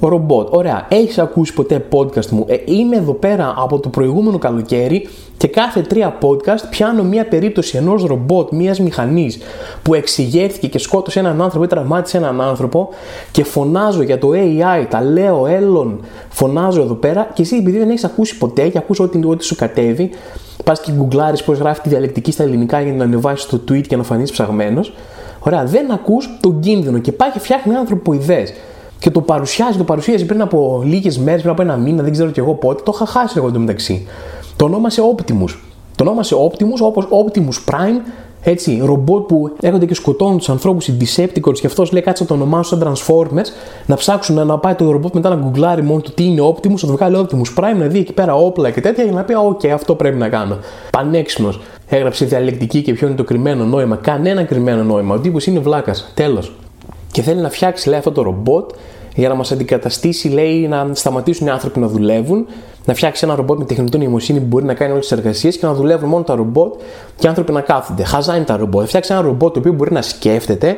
Ρομπότ. 0.00 0.54
Ωραία. 0.54 0.86
Έχεις 0.88 1.18
ακούσει 1.18 1.54
ποτέ 1.54 1.86
podcast 1.92 2.26
μου; 2.26 2.44
Ε, 2.48 2.56
είμαι 2.64 2.96
εδώ 2.96 3.12
πέρα 3.12 3.54
από 3.56 3.80
το 3.80 3.88
προηγούμενο 3.88 4.38
καλοκαίρι 4.38 5.08
και 5.36 5.48
κάθε 5.48 5.80
τρία 5.80 6.18
podcast 6.20 6.62
πιάνω 6.70 7.02
μία 7.02 7.26
περίπτωση 7.28 7.76
ενός 7.76 8.04
ρομπότ, 8.04 8.52
μίας 8.52 8.80
μηχανής 8.80 9.38
που 9.82 9.94
εξηγέρθηκε 9.94 10.66
και 10.66 10.78
σκότωσε 10.78 11.18
έναν 11.18 11.42
άνθρωπο 11.42 11.64
ή 11.64 11.66
τραυμάτισε 11.66 12.16
έναν 12.16 12.40
άνθρωπο 12.40 12.88
και 13.30 13.44
φωνάζω 13.44 14.02
για 14.02 14.18
το 14.18 14.30
AI, 14.34 14.86
τα 14.88 15.02
λέω 15.02 15.46
Έλλον, 15.46 16.00
φωνάζω 16.28 16.80
εδώ 16.80 16.94
πέρα 16.94 17.30
και 17.34 17.42
εσύ 17.42 17.56
επειδή 17.56 17.78
δεν 17.78 17.88
έχεις 17.88 18.04
ακούσει 18.04 18.38
ποτέ 18.38 18.68
και 18.68 18.78
ακούς 18.78 19.00
ό,τι, 19.00 19.20
ό,τι 19.26 19.44
σου 19.44 19.56
κατέβει, 19.56 20.10
πας 20.64 20.80
και 20.80 20.92
γκουγκλάρεις 20.92 21.42
πώς 21.42 21.58
γράφει 21.58 21.80
τη 21.80 21.88
διαλεκτική 21.88 22.32
στα 22.32 22.42
ελληνικά 22.42 22.80
για 22.80 22.86
να 22.86 22.92
την 22.92 23.02
ανεβάσεις 23.02 23.42
στο 23.42 23.60
tweet 23.68 23.86
και 23.86 23.96
να 23.96 24.02
φανείς 24.02 24.30
ψαγμένος. 24.30 24.92
Ωραία, 25.44 25.64
δεν 25.64 25.90
ακούς 25.90 26.30
τον 26.40 26.60
κίνδυνο 26.60 26.98
και 26.98 27.12
πάει 27.12 27.30
και 27.30 27.38
φτιάχνει 27.38 27.74
ανθρωποειδέ. 27.74 28.46
Και 28.98 29.10
το 29.10 29.20
παρουσιάζει, 29.20 29.78
το 29.78 29.84
παρουσίασε 29.84 30.24
πριν 30.24 30.40
από 30.40 30.82
λίγες 30.84 31.18
μέρες, 31.18 31.40
πριν 31.40 31.52
από 31.52 31.62
ένα 31.62 31.76
μήνα, 31.76 32.02
δεν 32.02 32.12
ξέρω 32.12 32.30
κι 32.30 32.38
εγώ 32.38 32.54
πότε. 32.54 32.82
Το 32.82 32.92
είχα 32.94 33.06
χάσει 33.06 33.34
εγώ 33.36 33.46
εντωμεταξύ. 33.46 34.06
Το 34.56 34.64
ονόμασε 34.64 35.02
Optimus. 35.16 35.54
Το 35.96 36.04
ονόμασε 36.04 36.34
Optimus 36.34 36.80
όπως 36.80 37.08
Optimus 37.10 37.72
Prime 37.72 38.00
έτσι, 38.44 38.82
ρομπότ 38.84 39.26
που 39.26 39.50
έρχονται 39.60 39.86
και 39.86 39.94
σκοτώνουν 39.94 40.38
τους 40.38 40.48
ανθρώπους, 40.48 40.88
οι 40.88 40.96
Decepticons, 41.00 41.58
και 41.60 41.66
αυτός 41.66 41.92
λέει 41.92 42.02
κάτσε 42.02 42.22
να 42.22 42.28
το 42.28 42.34
ονομάσω 42.34 42.76
σαν 42.76 42.92
Transformers, 42.92 43.46
να 43.86 43.96
ψάξουν 43.96 44.34
να, 44.34 44.44
να 44.44 44.58
πάει 44.58 44.74
το 44.74 44.90
ρομπότ 44.90 45.14
μετά 45.14 45.28
να 45.28 45.34
γκουγκλάρει 45.34 45.82
μόνο 45.82 46.00
του 46.00 46.12
τι 46.14 46.24
είναι 46.24 46.42
Optimus, 46.42 46.80
να 46.80 46.88
το 46.88 46.92
βγάλει 46.92 47.16
Optimus 47.16 47.60
Prime, 47.60 47.76
να 47.78 47.86
δει 47.86 47.98
εκεί 47.98 48.12
πέρα 48.12 48.34
όπλα 48.34 48.70
και 48.70 48.80
τέτοια 48.80 49.04
για 49.04 49.12
να 49.12 49.22
πει: 49.22 49.34
OK, 49.50 49.66
αυτό 49.66 49.94
πρέπει 49.94 50.16
να 50.16 50.28
κάνω. 50.28 50.58
Πανέξυπνος. 50.90 51.60
Έγραψε 51.94 52.24
διαλεκτική 52.24 52.82
και 52.82 52.92
ποιο 52.92 53.06
είναι 53.06 53.16
το 53.16 53.24
κρυμμένο 53.24 53.64
νόημα. 53.64 53.96
Κανένα 53.96 54.44
κρυμμένο 54.44 54.82
νόημα. 54.82 55.14
Ο 55.14 55.18
τύπος 55.18 55.46
είναι 55.46 55.58
βλάκας. 55.58 56.12
Τέλος. 56.14 56.52
Και 57.12 57.22
θέλει 57.22 57.40
να 57.40 57.50
φτιάξει, 57.50 57.88
λέει, 57.88 57.98
αυτό 57.98 58.12
το 58.12 58.22
ρομπότ 58.22 58.70
για 59.14 59.28
να 59.28 59.34
μας 59.34 59.52
αντικαταστήσει, 59.52 60.28
λέει, 60.28 60.68
να 60.68 60.90
σταματήσουν 60.92 61.46
οι 61.46 61.50
άνθρωποι 61.50 61.78
να 61.78 61.86
δουλεύουν, 61.86 62.46
να 62.84 62.94
φτιάξει 62.94 63.24
ένα 63.24 63.34
ρομπότ 63.34 63.58
με 63.58 63.64
τεχνητή 63.64 63.98
νοημοσύνη 63.98 64.38
που 64.38 64.46
μπορεί 64.46 64.64
να 64.64 64.74
κάνει 64.74 64.92
όλες 64.92 65.08
τις 65.08 65.18
εργασίες 65.18 65.56
και 65.56 65.66
να 65.66 65.74
δουλεύουν 65.74 66.08
μόνο 66.08 66.24
τα 66.24 66.34
ρομπότ 66.34 66.74
και 67.16 67.26
οι 67.26 67.28
άνθρωποι 67.28 67.52
να 67.52 67.60
κάθονται. 67.60 68.04
Χαζά 68.04 68.36
είναι 68.36 68.44
τα 68.44 68.56
ρομπότ. 68.56 68.80
Θα 68.80 68.88
φτιάξει 68.88 69.12
ένα 69.12 69.22
ρομπότ 69.22 69.52
το 69.52 69.58
οποίο 69.58 69.72
μπορεί 69.72 69.92
να 69.92 70.02
σκέφτεται, 70.02 70.76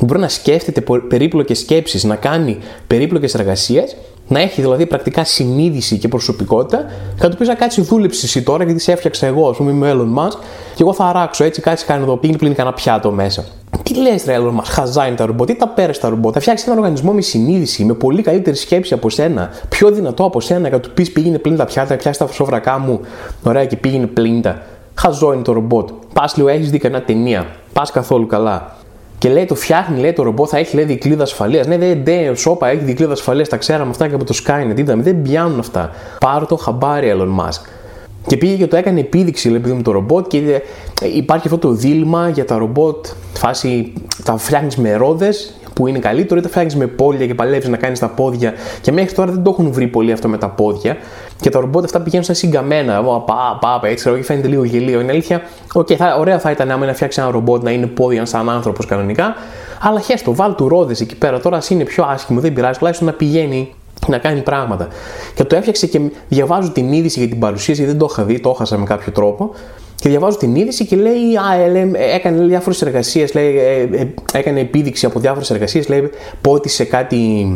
μπορεί 0.00 0.20
να 0.20 0.28
σκέφτεται 0.28 0.84
περίπλοκες 1.08 1.58
σκέψεις, 1.58 2.04
να 2.04 2.16
κάνει 2.16 2.58
περίπλοκες 2.86 3.34
εργασίες, 3.34 3.96
να 4.32 4.40
έχει 4.40 4.60
δηλαδή 4.60 4.86
πρακτικά 4.86 5.24
συνείδηση 5.24 5.98
και 5.98 6.08
προσωπικότητα, 6.08 6.84
και 7.16 7.22
να 7.22 7.30
του 7.30 7.36
πεις 7.36 7.48
να 7.48 7.54
κάτσει 7.54 7.80
δούλεψη 7.80 8.24
εσύ 8.24 8.42
τώρα 8.42 8.64
γιατί 8.64 8.80
σε 8.80 8.92
έφτιαξα 8.92 9.26
εγώ, 9.26 9.48
ας 9.48 9.56
πούμε, 9.56 9.70
είμαι 9.70 9.92
ο 9.92 9.94
Elon 9.96 10.18
Musk, 10.18 10.38
και 10.74 10.82
εγώ 10.82 10.92
θα 10.92 11.04
αράξω 11.04 11.44
έτσι, 11.44 11.60
κάτσει 11.60 11.84
κάνει 11.84 12.02
εδώ, 12.02 12.16
πήγαινε 12.16 12.38
πλύνει 12.38 12.54
κανένα 12.54 12.74
πιάτο 12.74 13.10
μέσα. 13.10 13.44
Τι 13.82 13.94
λες, 13.94 14.24
ρε 14.24 14.36
Elon 14.38 14.58
Musk, 14.58 14.64
χαζά 14.64 15.06
είναι 15.06 15.16
τα 15.16 15.26
ρομπότ, 15.26 15.46
τι 15.46 15.56
τα 15.56 15.68
πέρασε 15.68 16.00
τα 16.00 16.08
ρομπότ. 16.08 16.32
Θα 16.34 16.40
φτιάξεις 16.40 16.66
έναν 16.66 16.78
οργανισμό 16.78 17.12
με 17.12 17.20
συνείδηση, 17.20 17.84
με 17.84 17.94
πολύ 17.94 18.22
καλύτερη 18.22 18.56
σκέψη 18.56 18.94
από 18.94 19.10
σένα, 19.10 19.50
πιο 19.68 19.90
δυνατό 19.90 20.24
από 20.24 20.40
σένα, 20.40 20.68
και 20.68 20.74
να 20.74 20.80
του 20.80 20.90
πεις 20.90 21.12
πήγαινε 21.12 21.38
πλύνει 21.38 21.58
τα 21.58 21.64
πιάτα, 21.64 21.96
πιάσει 21.96 22.18
τα 22.18 22.26
σόβρακά 22.26 22.78
μου, 22.78 23.00
ωραία 23.42 23.64
και 23.64 23.76
πήγαινε 23.76 24.06
πλύνει 24.06 24.40
τα. 24.40 24.62
Χαζό 24.94 25.32
είναι 25.32 25.42
το 25.42 25.52
ρομπότ. 25.52 25.88
Πας 26.12 26.36
λίγο, 26.36 26.48
έχεις 26.48 26.70
δει 26.70 26.78
κανένα 26.78 27.02
ταινία. 27.02 27.46
Πας 27.72 27.90
καθόλου 27.90 28.26
καλά. 28.26 28.76
Και 29.22 29.28
λέει 29.28 29.44
το 29.44 29.54
φτιάχνει, 29.54 30.00
λέει 30.00 30.12
το 30.12 30.22
ρομπότ 30.22 30.48
θα 30.50 30.58
έχει 30.58 30.76
λέει 30.76 30.84
δικλείδα 30.84 31.22
ασφαλείας. 31.22 31.66
Ναι, 31.66 31.78
δεν 31.78 32.04
δε, 32.04 32.34
σώπα 32.34 32.68
έχει 32.68 32.84
δικλείδα 32.84 33.12
ασφαλείας, 33.12 33.48
τα 33.48 33.56
ξέραμε 33.56 33.90
αυτά 33.90 34.08
και 34.08 34.14
από 34.14 34.24
το 34.24 34.34
Skynet. 34.44 34.78
Είδαμε, 34.78 35.02
δεν 35.02 35.22
πιάνουν 35.22 35.58
αυτά. 35.58 35.90
Πάρω 36.20 36.46
το 36.46 36.56
χαμπάρι 36.56 37.12
Elon 37.16 37.40
Musk. 37.40 37.60
Και 38.26 38.36
πήγε 38.36 38.56
και 38.56 38.66
το 38.66 38.76
έκανε 38.76 39.00
επίδειξη 39.00 39.48
λέει, 39.48 39.60
με 39.64 39.82
το 39.82 39.90
ρομπότ 39.90 40.26
και 40.26 40.62
υπάρχει 41.14 41.46
αυτό 41.46 41.58
το 41.58 41.70
δίλημα 41.70 42.28
για 42.28 42.44
τα 42.44 42.58
ρομπότ. 42.58 43.06
Φάση 43.32 43.92
τα 44.24 44.36
φτιάχνεις 44.36 44.76
με 44.76 44.94
ρόδες 44.94 45.54
που 45.74 45.86
είναι 45.86 45.98
καλύτερο 45.98 46.40
ή 46.40 46.42
τα 46.42 46.48
φτιάχνεις 46.48 46.76
με 46.76 46.86
πόδια 46.86 47.26
και 47.26 47.34
παλεύεις 47.34 47.68
να 47.68 47.76
κάνεις 47.76 47.98
τα 47.98 48.08
πόδια. 48.08 48.52
Και 48.80 48.92
μέχρι 48.92 49.14
τώρα 49.14 49.32
δεν 49.32 49.42
το 49.42 49.50
έχουν 49.50 49.72
βρει 49.72 49.86
πολύ 49.86 50.12
αυτό 50.12 50.28
με 50.28 50.38
τα 50.38 50.48
πόδια. 50.48 50.96
Και 51.40 51.50
τα 51.50 51.60
ρομπότ 51.60 51.84
αυτά 51.84 52.00
πηγαίνουν 52.00 52.24
σαν 52.24 52.34
συγκαμμένα. 52.34 53.02
Πά, 53.02 53.22
πά, 53.60 53.78
πά, 53.80 53.88
έτσι, 53.88 54.10
και 54.10 54.22
φαίνεται 54.22 54.48
λίγο 54.48 54.64
γελίο. 54.64 55.00
Είναι 55.00 55.12
αλήθεια, 55.12 55.42
okay, 55.74 55.94
θα, 55.94 56.16
ωραία 56.18 56.38
θα 56.38 56.50
ήταν 56.50 56.70
άμα 56.70 56.86
να 56.86 56.94
φτιάξει 56.94 57.20
ένα 57.20 57.30
ρομπότ 57.30 57.62
να 57.62 57.70
είναι 57.70 57.86
πόδια 57.86 58.24
σαν 58.24 58.50
άνθρωπος 58.50 58.86
κανονικά. 58.86 59.34
Αλλά 59.80 60.00
χέστο, 60.00 60.34
βάλ 60.34 60.54
του 60.54 60.68
ρόδες 60.68 61.00
εκεί 61.00 61.16
πέρα. 61.16 61.40
Τώρα 61.40 61.58
είναι 61.68 61.84
πιο 61.84 62.04
άσχημο, 62.08 62.40
δεν 62.40 62.52
πειράζει, 62.52 62.78
τουλάχιστον 62.78 63.06
να 63.06 63.12
πηγαίνει 63.12 63.74
να 64.06 64.18
κάνει 64.18 64.40
πράγματα. 64.40 64.88
Και 65.34 65.44
το 65.44 65.56
έφτιαξε 65.56 65.86
και 65.86 66.00
διαβάζω 66.28 66.70
την 66.70 66.92
είδηση 66.92 67.18
για 67.18 67.28
την 67.28 67.38
παρουσίαση, 67.38 67.80
γιατί 67.80 67.96
δεν 67.96 68.00
το 68.00 68.08
είχα 68.10 68.24
δει, 68.24 68.40
το 68.40 68.50
έχασα 68.50 68.78
με 68.78 68.84
κάποιο 68.84 69.12
τρόπο. 69.12 69.50
Και 70.02 70.08
διαβάζω 70.08 70.36
την 70.36 70.54
είδηση 70.54 70.86
και 70.86 70.96
λέει, 70.96 71.36
α, 71.50 71.54
ε, 71.54 71.68
λέει 71.68 71.92
έκανε 72.14 72.44
διάφορες 72.46 72.82
εργασίες, 72.82 73.34
ε, 73.34 73.40
ε, 73.92 74.06
έκανε 74.32 74.60
επίδειξη 74.60 75.06
από 75.06 75.20
διάφορες 75.20 75.50
εργασίες, 75.50 75.88
λέει, 75.88 76.10
πότισε 76.40 76.84
κάτι 76.84 77.46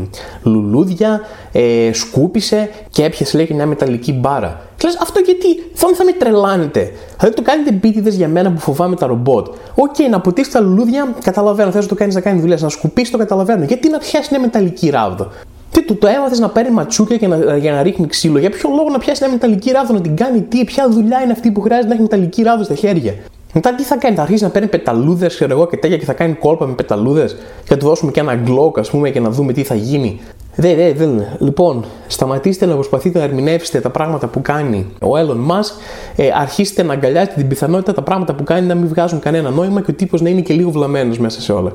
λουλούδια, 0.43 1.21
ε, 1.53 1.91
σκούπισε 1.93 2.71
και 2.91 3.05
έπιασε, 3.05 3.37
λέει, 3.37 3.49
μια 3.51 3.67
μεταλλική 3.67 4.13
μπάρα. 4.13 4.61
Και 4.77 4.87
λες, 4.87 4.99
αυτό 5.03 5.21
γιατί, 5.21 5.47
θα, 5.75 5.89
θα 5.95 6.05
με 6.05 6.13
τρελάνετε. 6.13 6.93
Δηλαδή 7.19 7.37
το 7.37 7.43
κάνετε 7.43 7.71
επίτηδες 7.71 8.15
για 8.15 8.29
μένα 8.29 8.53
που 8.53 8.61
φοβάμαι 8.61 8.97
τα 8.97 9.07
ρομπότ. 9.07 9.47
OK, 9.75 9.95
okay, 9.99 10.11
να 10.11 10.21
ποτίσει 10.21 10.51
τα 10.51 10.61
λουλούδια, 10.61 11.15
καταλαβαίνω. 11.23 11.71
Θες 11.71 11.83
να 11.83 11.89
το 11.89 11.95
κάνεις 11.95 12.15
να 12.15 12.21
κάνει 12.21 12.41
δουλειά, 12.41 12.59
να 12.61 12.69
σκουπίσεις 12.69 13.11
το 13.11 13.19
καταλαβαίνω. 13.19 13.65
Γιατί 13.65 13.89
να 13.89 13.99
πιάσει 13.99 14.29
μια 14.31 14.41
μεταλλική 14.41 14.91
ράβδο. 14.91 15.31
Τι 15.77 15.83
του 15.83 15.97
το 15.97 16.07
έμαθες 16.07 16.39
να 16.39 16.49
παίρνει 16.49 16.71
ματσούκια 16.71 17.17
και 17.17 17.27
να, 17.27 17.57
για 17.57 17.73
να 17.73 17.83
ρίχνει 17.83 18.07
ξύλο; 18.07 18.39
Για 18.39 18.51
ποιο 18.51 18.71
λόγο 18.77 18.91
να 18.91 18.99
πιάσει 18.99 19.23
μια 19.25 19.33
μεταλλική 19.33 19.71
ράβδο 19.71 19.95
να 19.95 20.01
την 20.01 20.17
κάνει, 20.17 20.41
τι, 20.43 20.65
ποια 20.65 20.89
δουλειά 20.91 21.21
είναι 21.23 21.33
αυτή 21.33 21.51
που 21.51 21.61
χρειάζεται 21.61 21.89
να 21.89 21.95
έχει 21.95 22.03
μεταλλική 22.03 22.43
ράβδο 22.43 22.65
στα 22.65 22.75
χέρια; 22.75 23.15
Μετά 23.53 23.75
τι 23.75 23.83
θα 23.83 23.97
κάνει, 23.97 24.17
θα 24.17 24.23
αρχίσει 24.23 24.43
να 24.43 24.51
παίρνει 24.51 24.69
πεταλούδες, 24.69 25.35
ξέρω 25.35 25.53
εγώ 25.53 25.67
και 25.67 25.77
τέτοια 25.77 25.97
και 25.97 26.05
θα 26.05 26.13
κάνει 26.13 26.33
κόλπα 26.33 26.67
με 26.67 26.75
πεταλούδες; 26.75 27.33
Και 27.35 27.69
θα 27.69 27.77
του 27.77 27.87
δώσουμε 27.87 28.11
και 28.11 28.21
ένα 28.21 28.35
Glock, 28.35 28.79
ας 28.79 28.91
πούμε, 28.91 29.11
και 29.11 29.21
να 29.21 29.31
δούμε 29.31 29.53
τι 29.53 29.63
θα 29.63 29.75
γίνει. 29.75 30.21
Δεν, 30.57 30.77
δεν, 30.77 30.95
δεν. 30.97 31.25
Λοιπόν, 31.39 31.85
σταματήστε 32.07 32.67
να 32.67 32.75
προσπαθείτε 32.75 33.19
να 33.19 33.25
ερμηνεύσετε 33.25 33.81
τα 33.81 33.91
πράγματα 33.91 34.27
που 34.27 34.43
κάνει 34.43 34.87
ο 35.03 35.09
Elon 35.09 35.53
Musk. 35.53 35.73
Ε, 36.17 36.31
αρχίστε 36.35 36.83
να 36.83 36.93
αγκαλιάσετε 36.93 37.35
την 37.37 37.49
πιθανότητα 37.49 37.93
τα 37.93 38.03
πράγματα 38.03 38.35
που 38.35 38.45
κάνει 38.45 38.67
να 38.67 38.75
μην 38.75 38.89
βγάζουν 38.89 39.21
κανένα 39.21 39.51
νόημα 39.51 39.81
και 39.81 39.91
ο 39.91 39.95
τύπος 39.95 40.21
να 40.21 40.29
είναι 40.29 40.41
και 40.41 40.55
λίγο 40.55 40.71
βλαμμένος 40.71 41.19
μέσα 41.19 41.41
σε 41.41 41.53
όλα. 41.53 41.73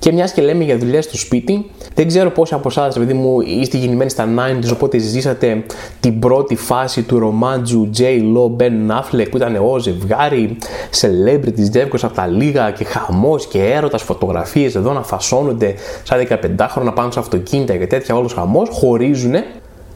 Και 0.00 0.12
μιας 0.12 0.32
και 0.32 0.42
λέμε 0.42 0.64
για 0.64 0.78
δουλειές 0.78 1.04
στο 1.04 1.16
σπίτι, 1.16 1.70
δεν 1.94 2.06
ξέρω 2.06 2.30
πόσοι 2.30 2.54
από 2.54 2.68
εσάς, 2.68 2.96
επειδή 2.96 3.12
μου 3.12 3.40
είστε 3.40 3.76
γεννημένοι 3.76 4.10
στα 4.10 4.28
90s, 4.36 4.72
οπότε 4.72 4.98
ζήσατε 4.98 5.64
την 6.00 6.18
πρώτη 6.18 6.56
φάση 6.56 7.02
του 7.02 7.18
ρομάντζου 7.18 7.90
J. 7.98 8.02
Lo 8.02 8.62
Ben 8.62 8.98
Affleck 8.98 9.26
που 9.30 9.36
ήταν 9.36 9.56
ο 9.56 9.78
ζευγάρι, 9.78 10.56
celebrities, 11.00 11.70
τζεύκο 11.70 11.96
από 12.02 12.14
τα 12.14 12.26
λίγα 12.26 12.70
και 12.70 12.84
χαμός 12.84 13.46
και 13.46 13.64
έρωτας, 13.64 14.02
φωτογραφίες 14.02 14.74
εδώ 14.74 14.92
να 14.92 15.02
φασώνονται 15.02 15.74
σαν 16.02 16.26
15 16.58 16.66
χρόνια 16.68 16.92
πάνω 16.92 17.10
σε 17.10 17.18
αυτοκίνητα 17.18 17.76
και 17.76 17.86
τέτοια, 17.86 18.14
όλος 18.16 18.32
χαμός, 18.32 18.68
χωρίζουνε 18.72 19.44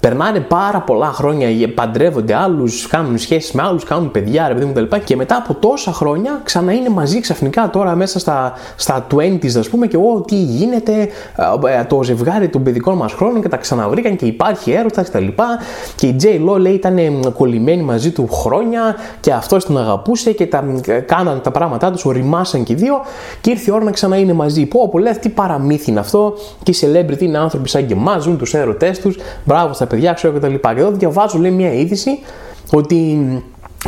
περνάνε 0.04 0.40
πάρα 0.40 0.80
πολλά 0.80 1.06
χρόνια, 1.06 1.48
παντρεύονται 1.74 2.34
άλλους, 2.34 2.86
κάνουν 2.86 3.18
σχέσεις 3.18 3.52
με 3.52 3.62
άλλους, 3.62 3.84
κάνουν 3.84 4.10
παιδιά, 4.10 4.48
ρε 4.48 4.54
παιδί 4.54 4.66
μου 4.66 4.72
κτλ. 4.72 4.96
Και 5.04 5.16
μετά 5.16 5.36
από 5.36 5.54
τόσα 5.54 5.92
χρόνια 5.92 6.40
ξανά 6.44 6.72
είναι 6.72 6.88
μαζί 6.88 7.20
ξαφνικά 7.20 7.70
τώρα 7.70 7.94
μέσα 7.94 8.18
στα, 8.18 8.52
στα 8.76 9.06
20s, 9.14 9.56
ας 9.58 9.68
πούμε, 9.68 9.86
και 9.86 9.96
εγώ 9.96 10.20
τι 10.20 10.34
γίνεται, 10.34 10.92
ε, 11.66 11.84
το 11.88 12.02
ζευγάρι 12.02 12.48
των 12.48 12.62
παιδικών 12.62 12.96
μας 12.96 13.12
χρόνων 13.12 13.42
και 13.42 13.48
τα 13.48 13.56
ξαναβρήκαν 13.56 14.16
και 14.16 14.26
υπάρχει 14.26 14.70
έρωτας 14.70 15.08
κτλ. 15.08 15.26
Και 15.96 16.06
η 16.06 16.16
J. 16.22 16.50
Lo 16.50 16.58
λέει 16.58 16.72
ήταν 16.72 16.98
κολλημένη 17.36 17.82
μαζί 17.82 18.10
του 18.10 18.28
χρόνια 18.32 18.96
και 19.20 19.32
αυτός 19.32 19.64
την 19.64 19.78
αγαπούσε 19.78 20.32
και 20.32 20.46
τα, 20.46 20.64
κάναν 21.06 21.40
τα 21.40 21.50
πράγματά 21.50 21.90
τους, 21.90 22.04
οριμάσαν 22.04 22.62
και 22.62 22.72
οι 22.72 22.76
δύο 22.76 23.00
και 23.40 23.50
ήρθε 23.50 23.70
η 23.70 23.74
ώρα 23.74 23.84
να 23.84 23.90
ξανά 23.90 24.16
είναι 24.16 24.32
μαζί. 24.32 24.66
Πω, 24.66 24.88
πω, 24.88 24.98
λέει, 24.98 25.12
τι 25.12 25.28
παραμύθι 25.28 25.90
είναι 25.90 26.00
αυτό 26.00 26.34
και 26.62 26.70
οι 26.70 26.76
celebrity 26.80 27.20
είναι 27.20 27.38
άνθρωποι 27.38 27.68
σαν 27.68 27.86
και 27.86 27.92
εμάς, 27.92 28.22
ζουν 28.22 28.38
τους 28.38 28.54
έρωτές 28.54 29.00
τους, 29.00 29.18
μπράβο 29.44 29.72
στα 29.72 29.86
παιδιά, 29.86 29.93
ξέρω 30.14 30.32
κτλ. 30.32 30.46
Και, 30.46 30.58
και 30.58 30.80
εδώ 30.80 30.90
διαβάζω, 30.90 31.38
λέει, 31.38 31.50
μια 31.50 31.72
είδηση 31.72 32.18
ότι 32.72 33.28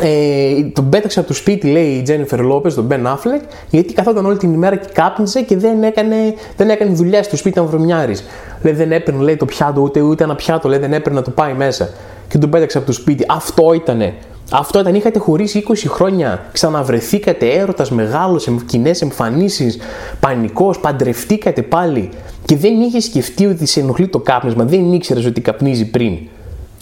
ε, 0.01 0.63
τον 0.73 0.89
πέταξε 0.89 1.19
από 1.19 1.27
το 1.27 1.33
σπίτι, 1.33 1.67
λέει 1.67 1.87
η 1.87 2.01
Τζένιφερ 2.01 2.39
Λόπες, 2.39 2.73
τον 2.73 2.83
Μπεν 2.83 3.07
Affleck, 3.07 3.41
γιατί 3.69 3.93
καθόταν 3.93 4.25
όλη 4.25 4.37
την 4.37 4.53
ημέρα 4.53 4.75
και 4.75 4.87
κάπνιζε 4.93 5.41
και 5.41 5.57
δεν 5.57 5.83
έκανε, 5.83 6.15
δεν 6.57 6.69
έκανε 6.69 6.91
δουλειά 6.91 7.23
στο 7.23 7.37
σπίτι, 7.37 7.59
ήταν 7.59 7.69
βρωμιάρης. 7.69 8.23
Λέει 8.61 8.73
δεν 8.73 8.91
έπαιρνε 8.91 9.23
λέει, 9.23 9.37
το 9.37 9.45
πιάτο, 9.45 9.81
ούτε, 9.81 10.01
ούτε 10.01 10.23
ένα 10.23 10.35
πιάτο, 10.35 10.69
λέει 10.69 10.79
δεν 10.79 10.93
έπαιρνε 10.93 11.17
να 11.17 11.23
το 11.23 11.31
πάει 11.31 11.53
μέσα. 11.53 11.89
Και 12.27 12.37
τον 12.37 12.49
πέταξε 12.49 12.77
από 12.77 12.87
το 12.87 12.93
σπίτι. 12.93 13.25
Αυτό 13.27 13.73
ήτανε. 13.73 14.13
Αυτό 14.51 14.79
ήταν, 14.79 14.95
είχατε 14.95 15.19
χωρίσει 15.19 15.63
20 15.67 15.73
χρόνια, 15.87 16.45
ξαναβρεθήκατε 16.51 17.49
έρωτας 17.49 17.91
μεγάλος, 17.91 18.47
κοινές 18.65 19.01
εμφανίσεις, 19.01 19.77
πανικός, 20.19 20.79
παντρευτήκατε 20.79 21.61
πάλι 21.61 22.09
και 22.47 22.57
δεν 22.57 22.81
είχε 22.81 22.99
σκεφτεί 22.99 23.45
ότι 23.45 23.65
σε 23.65 23.79
ενοχλεί 23.79 24.07
το 24.07 24.19
κάπνισμα, 24.19 24.63
δεν 24.63 24.93
ήξερες 24.93 25.25
ότι 25.25 25.41
καπνίζει 25.41 25.85
πριν. 25.85 26.17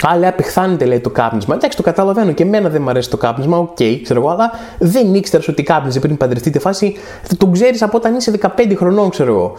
Η 0.01 0.06
άλλη 0.06 0.27
απεχθάνεται 0.27 0.85
λέει 0.85 0.99
το 0.99 1.09
κάπνισμα. 1.09 1.55
Εντάξει, 1.55 1.77
το 1.77 1.83
καταλαβαίνω 1.83 2.31
και 2.31 2.43
εμένα 2.43 2.69
δεν 2.69 2.81
μου 2.81 2.89
αρέσει 2.89 3.09
το 3.09 3.17
κάπνισμα, 3.17 3.57
OK, 3.57 3.75
okay, 3.79 3.99
ξέρω 4.03 4.19
εγώ, 4.19 4.29
αλλά 4.29 4.51
δεν 4.79 5.13
ήξερες 5.15 5.47
ότι 5.47 5.63
κάπνιζε 5.63 5.99
πριν 5.99 6.17
παντρευτείτε 6.17 6.59
φάση. 6.59 6.95
Το 7.37 7.47
ξέρεις 7.47 7.81
από 7.81 7.97
όταν 7.97 8.15
είσαι 8.15 8.31
15 8.41 8.73
χρονών, 8.75 9.09
ξέρω 9.09 9.33
εγώ. 9.33 9.53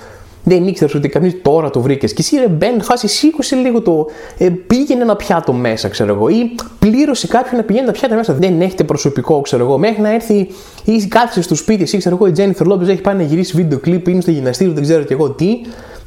Δεν 0.44 0.66
ήξερες 0.66 0.94
ότι 0.94 1.08
καπνίζει 1.08 1.34
τώρα 1.34 1.70
το 1.70 1.80
βρήκες. 1.80 2.12
Και 2.12 2.20
εσύ 2.20 2.36
ρε 2.36 2.48
Μπεν, 2.48 2.82
φάση 2.82 3.08
σήκωσε 3.08 3.56
λίγο 3.56 3.80
το. 3.80 4.06
Ε, 4.38 4.48
πήγαινε 4.48 5.02
ένα 5.02 5.16
πιάτο 5.16 5.52
μέσα, 5.52 5.88
ξέρω 5.88 6.14
εγώ. 6.14 6.28
Ή 6.28 6.54
πλήρωσε 6.78 7.26
κάποιον 7.26 7.56
να 7.56 7.62
πηγαίνει 7.62 7.86
τα 7.86 7.92
πιάτα 7.92 8.14
μέσα. 8.14 8.34
Δεν 8.34 8.60
έχετε 8.60 8.84
προσωπικό, 8.84 9.40
ξέρω 9.40 9.64
εγώ. 9.64 9.78
Μέχρι 9.78 10.02
να 10.02 10.12
έρθει 10.12 10.48
ή 10.84 11.06
κάθισε 11.08 11.42
στο 11.42 11.54
σπίτι, 11.54 11.82
εσύ 11.82 11.98
ξέρω 11.98 12.14
εγώ, 12.14 12.26
η 12.26 12.32
Τζένιφερ 12.32 12.66
Λόπε 12.66 12.92
έχει 12.92 13.00
πάει 13.00 13.14
να 13.14 13.22
γυρίσει 13.22 13.56
βίντεο 13.56 13.78
κλειπ, 13.78 14.08
είναι 14.08 14.20
στο 14.20 14.30
γυμναστήριο, 14.30 14.72
δεν 14.72 14.82
ξέρω 14.82 15.02
κι 15.02 15.12
εγώ 15.12 15.30
τι. 15.30 15.60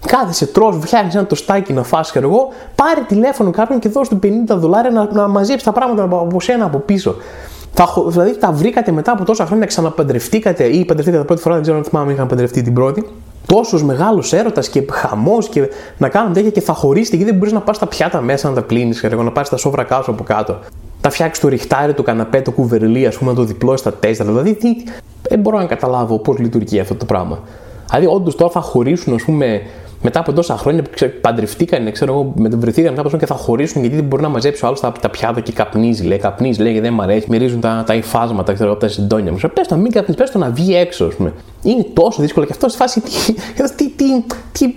Κάθεσαι, 0.06 0.46
τρως, 0.46 0.78
φτιάχνεις 0.82 1.16
ένα 1.16 1.26
τοστάκι 1.26 1.74
να 1.74 1.84
φας 1.84 2.12
και 2.12 2.20
εγώ, 2.20 2.48
πάρε 2.76 3.02
τηλέφωνο 3.08 3.52
κάποιον 3.52 3.80
και 3.80 3.90
δώσ' 3.90 4.08
του 4.08 4.20
50 4.24 4.28
δολάρια 4.48 4.92
να, 4.92 5.10
να 5.12 5.28
μαζέψει 5.28 5.66
τα 5.66 5.72
πράγματα 5.72 6.04
από 6.04 6.42
σένα 6.42 6.66
από 6.66 6.78
πίσω. 6.78 7.16
Θα, 7.74 7.88
δηλαδή 8.08 8.38
τα 8.38 8.52
βρήκατε 8.52 8.92
μετά 8.92 9.12
από 9.12 9.26
τόσα 9.26 9.46
χρόνια, 9.46 9.66
ξαναπαντρευτήκατε 9.66 10.64
ή 10.64 10.86
παντρευτήκατε 10.86 11.24
πρώτη 11.24 11.42
φορά, 11.42 11.54
δεν 11.54 11.64
ξέρω 11.64 11.78
αν 11.78 11.84
θυμάμαι, 11.84 12.12
είχαν 12.12 12.28
παντρευτεί 12.28 12.62
την 12.62 12.74
πρώτη. 12.74 13.10
Τόσος 13.46 13.84
μεγάλος 13.84 14.34
έρωτας 14.34 14.70
και 14.70 14.86
χαμός 14.92 15.50
και 15.50 15.70
να 15.98 16.10
κάνουν 16.10 16.34
τέτοια 16.34 16.50
και 16.50 16.62
θα 16.62 16.74
χωρίσετε 16.74 17.16
γιατί 17.16 17.32
δεν 17.32 17.40
μπορείς 17.40 17.54
να 17.54 17.62
πας 17.62 17.78
τα 17.78 17.88
πιάτα 17.88 18.22
μέσα 18.22 18.50
να 18.50 18.56
τα 18.56 18.62
πλύνει, 18.62 18.96
να 19.24 19.32
πάρεις 19.32 19.50
τα 19.50 19.58
σόβρα 19.58 19.84
κάτω 19.84 20.12
από 20.12 20.24
κάτω. 20.24 20.60
Τα 21.02 21.10
φτιάξεις 21.10 21.44
το 21.44 21.48
ριχτάρι, 21.48 21.94
το 21.94 22.04
καναπέ, 22.04 22.42
το 22.42 22.52
κουβερλί, 22.52 23.08
ας 23.08 23.18
πούμε, 23.18 23.32
να 23.32 23.36
το 23.36 23.44
διπλώσεις 23.44 23.80
στα 23.80 23.94
τέσσερα. 23.94 24.30
Δηλαδή, 24.30 24.54
τι, 24.54 24.70
δεν 25.22 25.40
μπορώ 25.40 25.58
να 25.58 25.66
καταλάβω 25.66 26.20
πώς 26.20 26.38
λειτουργεί 26.38 26.80
αυτό 26.80 26.96
το 26.96 27.06
πράγμα. 27.06 27.40
Δηλαδή, 27.90 28.16
όντως 28.16 28.36
τώρα 28.36 28.52
θα 28.52 28.62
χωρίσουν, 28.62 29.14
ας 29.14 29.24
πούμε, 29.24 29.62
μετά 30.02 30.20
από 30.20 30.34
τόσα 30.34 30.58
χρόνια 30.58 30.82
που 30.82 30.90
παντρευτήκαν, 31.22 31.92
ξέρω 31.92 32.14
εγώ, 32.14 32.34
βρεθήκαν 32.36 32.94
μετά 32.94 33.08
από 33.08 33.18
και 33.18 33.26
θα 33.26 33.36
χωρίσουν 33.36 33.82
γιατί 33.82 33.96
δεν 33.96 34.06
μπορεί 34.06 34.22
να 34.22 34.30
μαζέψει 34.30 34.66
ο 34.66 34.68
άλλος 34.68 34.80
τα, 34.80 34.92
τα 34.92 35.10
πιάτα 35.10 35.40
και 35.40 35.52
καπνίζει. 35.52 36.04
Λέει, 36.04 36.18
καπνίζει, 36.18 36.62
λέει, 36.62 36.80
δεν 36.80 36.94
μου 36.94 37.02
αρέσει, 37.02 37.28
μυρίζουν 37.30 37.60
τα, 37.60 37.84
τα 37.86 37.96
υφάσματα, 37.96 38.54
ξέρω 38.54 38.72
από 38.72 38.80
τα 38.80 38.88
συντόνια 38.88 39.32
μου. 39.32 39.38
Πες 39.54 39.68
το, 39.68 39.76
μην 39.76 39.92
καπνίζεις, 39.92 40.22
πες 40.22 40.32
το 40.32 40.38
να 40.38 40.50
βγει 40.50 40.76
έξω, 40.76 41.06
ας 41.06 41.16
πούμε. 41.16 41.34
Είναι 41.64 41.86
τόσο 41.94 42.22
δύσκολο 42.22 42.46
και 42.46 42.52
αυτό 42.52 42.70
στη 42.70 42.78
φάση. 42.78 43.02
Τι, 43.76 43.90
τι, 43.90 44.24
τι, 44.52 44.74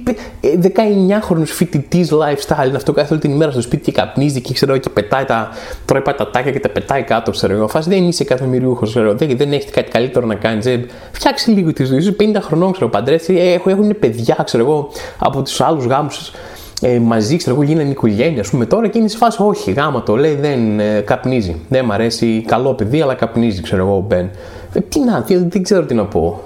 19χρονο 0.62 1.44
φοιτητής 1.44 2.10
lifestyle 2.12 2.66
είναι 2.66 2.76
αυτό 2.76 2.92
κάθε 2.92 3.12
όλη 3.12 3.20
την 3.20 3.30
ημέρα 3.30 3.50
στο 3.50 3.60
σπίτι 3.60 3.82
και 3.82 3.92
καπνίζει 3.92 4.40
και 4.40 4.52
ξέρω 4.52 4.76
και 4.76 4.88
πετάει 4.88 5.24
τα. 5.24 5.48
τρώει 5.84 6.00
πατατάκια 6.00 6.52
και 6.52 6.60
τα 6.60 6.68
πετάει 6.68 7.02
κάτω, 7.02 7.30
ξέρω 7.30 7.54
εγώ. 7.54 7.68
Φάση 7.68 7.88
δεν 7.88 8.08
είσαι 8.08 8.22
εκατομμυριούχο, 8.22 8.86
ξέρω 8.86 9.14
δεν, 9.14 9.36
δεν 9.36 9.52
έχεις 9.52 9.70
κάτι 9.70 9.90
καλύτερο 9.90 10.26
να 10.26 10.34
κάνεις. 10.34 10.66
Φτιάξει 11.12 11.50
λίγο 11.50 11.72
τη 11.72 11.84
ζωή 11.84 12.00
σου, 12.00 12.16
50 12.20 12.24
χρονών, 12.40 12.72
ξέρω 12.72 12.88
παντρεύεις, 12.88 13.28
έχουν 13.66 13.98
παιδιά, 13.98 14.42
ξέρω 14.44 14.64
εγώ, 14.64 14.90
από 15.18 15.42
τους 15.42 15.60
άλλους 15.60 15.84
γάμους 15.84 16.32
ε, 16.80 16.98
μαζί, 16.98 17.36
ξέρω 17.36 17.54
εγώ, 17.54 17.64
γίνανε 17.64 17.90
οικογένεια, 17.90 18.40
ας 18.40 18.50
πούμε 18.50 18.66
τώρα 18.66 18.88
και 18.88 18.98
είναι 18.98 19.08
σε 19.08 19.16
φάση, 19.16 19.42
όχι, 19.42 19.72
γάμα 19.72 20.02
το 20.02 20.16
λέει, 20.16 20.34
δεν 20.34 20.80
ε, 20.80 21.00
καπνίζει. 21.00 21.60
Δεν 21.68 21.84
μ' 21.84 21.92
αρέσει, 21.92 22.44
καλό 22.46 22.74
παιδί, 22.74 23.00
αλλά 23.00 23.14
καπνίζει, 23.14 23.62
ξέρω 23.62 23.86
εγώ, 23.86 24.04
Μπεν. 24.08 24.30
Ε, 24.72 24.80
τι 24.80 25.00
να, 25.00 25.22
τι, 25.22 25.36
δεν 25.36 25.62
ξέρω 25.62 25.84
τι 25.84 25.94
να 25.94 26.04
πω. 26.04 26.40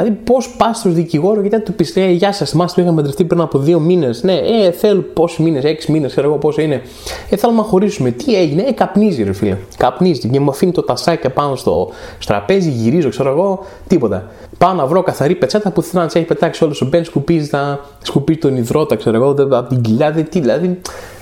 Δηλαδή, 0.00 0.18
πώς 0.24 0.48
πας 0.56 0.78
στο 0.78 0.90
δικηγόρο 0.90 1.42
και 1.42 1.58
του 1.58 1.72
πεις: 1.74 1.96
ε, 1.96 2.10
Γεια 2.10 2.32
σας, 2.32 2.50
θυμάστε 2.50 2.74
που 2.74 2.80
είχαμε 2.80 2.96
παντρευτεί 2.96 3.24
πριν 3.24 3.40
από 3.40 3.58
δύο 3.58 3.80
μήνες. 3.80 4.22
Ναι, 4.22 4.32
ε, 4.32 4.70
θέλω 4.72 5.00
πόσοι 5.00 5.42
μήνες, 5.42 5.64
έξι 5.64 5.92
μήνες, 5.92 6.10
ξέρω 6.10 6.28
εγώ 6.28 6.36
πόσο 6.36 6.60
είναι. 6.60 6.82
Ε, 7.30 7.36
θέλουμε 7.36 7.58
να 7.58 7.64
χωρίσουμε. 7.64 8.10
Τι 8.10 8.34
έγινε, 8.34 8.62
ε, 8.62 8.72
καπνίζει, 8.72 9.22
ρε 9.22 9.32
φίλε. 9.32 9.56
Καπνίζει 9.76 10.28
και 10.28 10.40
μου 10.40 10.50
αφήνει 10.50 10.72
το 10.72 10.82
τασάκι 10.82 11.28
πάνω 11.28 11.56
στο, 11.56 11.90
τραπέζι, 12.26 12.70
γυρίζω, 12.70 13.08
ξέρω 13.08 13.30
εγώ, 13.30 13.64
τίποτα. 13.86 14.30
Πάω 14.58 14.72
να 14.72 14.86
βρω 14.86 15.02
καθαρή 15.02 15.34
πετσέτα 15.34 15.70
που 15.70 15.82
θέλω 15.82 16.02
να 16.02 16.10
έχει 16.14 16.26
πετάξει 16.26 16.64
όλος 16.64 16.82
ο 16.82 16.86
Μπεν, 16.86 17.04
σκουπίζει, 17.04 17.48
τα, 17.48 17.80
σκουπίζει 18.02 18.38
τον 18.38 18.56
υδρότα, 18.56 18.96
ξέρω 18.96 19.16
εγώ, 19.16 19.30
από 19.30 19.68
την 19.68 19.80
κοιλιά, 19.80 20.12
τι, 20.12 20.40
δηλαδή. 20.40 20.80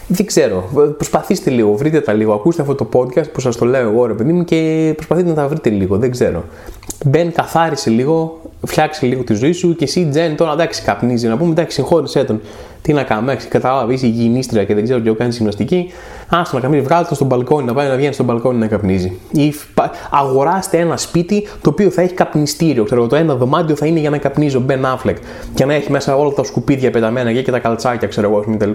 Δεν 0.09 0.27
ξέρω. 0.27 0.65
Προσπαθήστε 0.97 1.51
λίγο, 1.51 1.73
βρείτε 1.73 2.01
τα 2.01 2.13
λίγο. 2.13 2.33
Ακούστε 2.33 2.63
αυτό 2.63 2.75
το 2.75 2.89
podcast 2.93 3.33
που 3.33 3.41
σας 3.41 3.57
το 3.57 3.65
λέω 3.65 3.91
εγώ, 3.91 4.07
ρε 4.07 4.13
παιδί 4.13 4.33
μου, 4.33 4.45
και 4.45 4.93
προσπαθείτε 4.95 5.29
να 5.29 5.35
τα 5.35 5.49
βρείτε 5.49 5.71
λίγο. 5.71 5.97
Δεν 5.97 6.11
ξέρω. 6.11 6.45
Μπεν, 7.05 7.33
καθάρισε 7.33 7.91
λίγο, 7.91 8.41
φτιάξει 8.67 9.07
λίγο 9.07 9.25
τη 9.25 9.35
ζωή 9.35 9.53
σου 9.53 9.75
και 9.75 9.85
εσύ, 9.85 10.07
Τζεν, 10.07 10.37
τώρα 10.37 10.53
εντάξει, 10.53 10.83
καπνίζει. 10.83 11.29
Να 11.29 11.37
πούμε 11.37 11.51
εντάξει, 11.51 11.77
συγχώρησέ 11.77 12.25
τον. 12.25 12.41
Τι 12.83 12.93
να 12.93 13.03
κάνουμε, 13.03 13.31
εντάξει, 13.33 13.49
κατάλαβες, 13.49 13.95
είσαι 13.95 14.07
υγιεινίστρια 14.07 14.65
και 14.65 14.75
δεν 14.75 14.85
ξέρω 14.85 15.01
τι 15.01 15.11
κάνεις 15.11 15.37
γυμναστική. 15.37 15.93
Άστο 16.29 16.57
να 16.57 16.63
καπνίζει, 16.63 16.83
βγάλτε 16.83 17.09
το 17.09 17.15
στο 17.15 17.25
μπαλκόνι, 17.25 17.67
να 17.67 17.75
πάει 17.75 17.89
να 17.89 17.97
βγαίνει 17.97 18.13
στο 18.13 18.25
μπαλκόνι 18.25 18.59
να 18.59 18.67
καπνίζει. 18.67 19.19
Ή 19.31 19.55
αγοράστε 20.11 20.79
ένα 20.79 20.97
σπίτι 20.97 21.49
το 21.61 21.71
οποίο 21.71 21.91
θα 21.91 22.03
έχει 22.03 22.15
καπνιστήριο. 22.15 22.85
Ξέρω, 22.85 23.07
το 23.07 23.17
ένα 23.17 23.35
δωμάτιο 23.35 23.77
θα 23.77 23.87
είναι 23.87 24.01
για 24.01 24.11
να 24.11 24.19
καπνίζει 24.19 24.57
ο 24.57 24.61
Μπεν 24.61 24.87
Άφλεκ 24.87 25.17
και 25.55 25.65
να 25.65 25.75
έχει 25.75 25.91
μέσα 25.91 26.17
όλα 26.17 26.33
τα 26.33 26.45
σκουπίδια 26.45 26.91
πεταμένα 26.91 27.33
και 27.33 27.51
τα 27.51 27.59
καλτσάκια, 27.59 28.09
ξέρω 28.09 28.31
εγώ, 28.31 28.57
κτλ. 28.57 28.71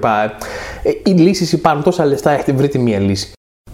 Ε, 0.83 0.91
οι 1.03 1.11
λύσεις 1.11 1.51
υπάρχουν, 1.51 1.83
τόσα 1.83 2.05
λεφτά 2.05 2.31
έχετε 2.31 2.51
βρείτε 2.51 2.77
μία 2.77 2.99
λύση. 2.99 3.31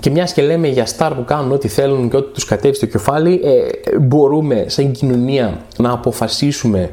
Και 0.08 0.14
μιας 0.14 0.34
και 0.34 0.42
λέμε 0.42 0.68
για 0.68 0.86
στάρ 0.86 1.14
που 1.14 1.24
κάνουν 1.24 1.52
ό,τι 1.52 1.68
θέλουν 1.68 2.10
και 2.10 2.16
ό,τι 2.16 2.34
τους 2.34 2.46
κατέβει 2.46 2.76
στο 2.76 2.86
κεφάλι, 2.86 3.42
ε, 3.44 4.00
μπορούμε 4.00 4.66
σαν 4.68 4.92
κοινωνία 4.92 5.66
να 5.78 5.92
αποφασίσουμε 5.92 6.90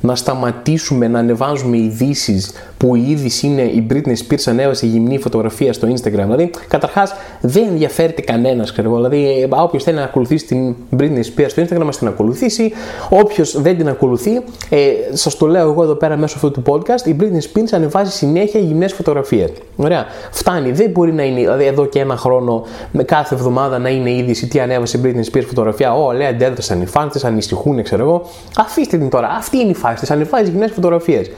να 0.00 0.14
σταματήσουμε 0.14 1.08
να 1.08 1.18
ανεβάζουμε 1.18 1.76
ειδήσεις 1.76 2.52
που 2.76 2.94
η 2.94 3.04
είδηση 3.08 3.46
είναι 3.46 3.62
η 3.62 3.86
Britney 3.90 4.14
Spears 4.28 4.42
ανέβασε 4.46 4.86
γυμνή 4.86 5.18
φωτογραφία 5.18 5.72
στο 5.72 5.88
Instagram. 5.88 6.22
Δηλαδή, 6.24 6.50
καταρχάς 6.68 7.14
δεν 7.40 7.64
ενδιαφέρεται 7.68 8.22
κανένας. 8.22 8.72
Δηλαδή, 8.72 9.48
όποιος 9.50 9.82
θέλει 9.82 9.96
να 9.96 10.02
ακολουθήσει 10.02 10.46
την 10.46 10.74
Britney 10.98 11.20
Spears 11.20 11.48
στο 11.48 11.62
Instagram, 11.62 11.84
μα 11.84 11.90
την 11.90 12.06
ακολουθήσει. 12.06 12.72
Όποιος 13.08 13.60
δεν 13.60 13.76
την 13.76 13.88
ακολουθεί, 13.88 14.30
ε, 14.68 14.78
σας 15.12 15.36
το 15.36 15.46
λέω 15.46 15.70
εγώ 15.70 15.82
εδώ 15.82 15.94
πέρα 15.94 16.16
μέσω 16.16 16.34
αυτού 16.36 16.50
του 16.50 16.62
podcast, 16.66 17.06
η 17.06 17.16
Britney 17.20 17.58
Spears 17.58 17.68
ανεβάζει 17.72 18.10
συνέχεια 18.10 18.60
γυμνές 18.60 18.92
φωτογραφίες. 18.92 19.50
Ωραία. 19.76 20.06
Φτάνει. 20.30 20.72
Δεν 20.72 20.90
μπορεί 20.90 21.12
να 21.12 21.22
είναι 21.22 21.40
δηλαδή, 21.40 21.64
εδώ 21.64 21.86
και 21.86 22.00
ένα 22.00 22.16
χρόνο 22.16 22.64
με 22.92 23.02
κάθε 23.02 23.34
εβδομάδα 23.34 23.78
να 23.78 23.88
είναι 23.88 24.10
είδηση 24.10 24.46
τι 24.46 24.60
ανέβασε 24.60 24.98
η 24.98 25.00
Britney 25.04 25.34
Spears 25.34 25.44
φωτογραφία. 25.46 25.94
Ω, 25.94 26.12
λέει, 26.12 26.26
αντέδρασαν 26.26 26.82
οι 26.82 26.86
φάντε, 26.86 27.18
ανησυχούν, 27.22 27.82
ξέρω 27.82 28.02
εγώ. 28.02 28.22
Αφήστε 28.56 28.98
την 28.98 29.08
τώρα. 29.08 29.28
Αυτή 29.28 29.58
είναι 29.58 29.70
η 29.70 29.74
φάση 29.74 29.89
τη. 29.94 30.06
Ανεβάζεις 30.10 30.48
γυμνέ 30.48 30.66
φωτογραφίες. 30.66 31.30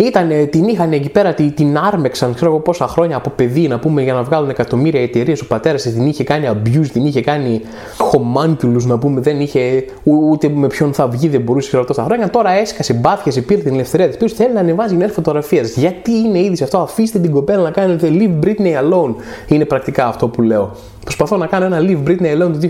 Ήτανε, 0.00 0.44
την 0.44 0.68
είχαν 0.68 0.92
εκεί 0.92 1.08
πέρα, 1.08 1.34
την 1.34 1.78
άρμεξαν 1.78 2.34
ξέρω 2.34 2.50
εγώ 2.50 2.60
πόσα 2.60 2.88
χρόνια 2.88 3.16
από 3.16 3.30
παιδί 3.30 3.68
να 3.68 3.78
πούμε 3.78 4.02
για 4.02 4.12
να 4.12 4.22
βγάλουν 4.22 4.50
εκατομμύρια 4.50 5.02
εταιρείες. 5.02 5.40
Ο 5.40 5.46
πατέρας 5.46 5.82
την 5.82 6.06
είχε 6.06 6.24
κάνει 6.24 6.48
abuse, 6.52 6.86
την 6.92 7.06
είχε 7.06 7.20
κάνει 7.20 7.60
χωμάντιλου 7.98 8.86
να 8.86 8.98
πούμε, 8.98 9.20
δεν 9.20 9.40
είχε 9.40 9.84
ούτε 10.04 10.48
με 10.48 10.66
ποιον 10.66 10.92
θα 10.92 11.08
βγει, 11.08 11.28
δεν 11.28 11.40
μπορούσε 11.40 11.68
ξέρω 11.68 11.84
τόσα 11.84 12.02
χρόνια. 12.02 12.30
Τώρα 12.30 12.50
έσκασε, 12.50 12.92
μπάθιασε, 12.92 13.40
πήρε 13.40 13.60
την 13.60 13.74
ελευθερία 13.74 14.08
της 14.08 14.16
πίσω, 14.16 14.34
θέλει 14.34 14.52
να 14.52 14.60
ανεβάζει 14.60 14.96
νέες 14.96 15.12
φωτογραφίες. 15.12 15.76
Γιατί 15.76 16.12
είναι 16.12 16.38
ήδη 16.38 16.62
αυτό, 16.62 16.78
αφήστε 16.78 17.18
την 17.18 17.30
κοπέλα 17.30 17.62
να 17.62 17.70
κάνετε 17.70 18.08
leave 18.12 18.44
Britney 18.44 18.82
alone. 18.82 19.14
Είναι 19.48 19.64
πρακτικά 19.64 20.06
αυτό 20.06 20.28
που 20.28 20.42
λέω. 20.42 20.76
Προσπαθώ 21.02 21.36
να 21.36 21.46
κάνω 21.46 21.64
ένα 21.64 21.78
leave 21.80 22.08
Britney 22.08 22.36
alone 22.36 22.52
το 22.52 22.68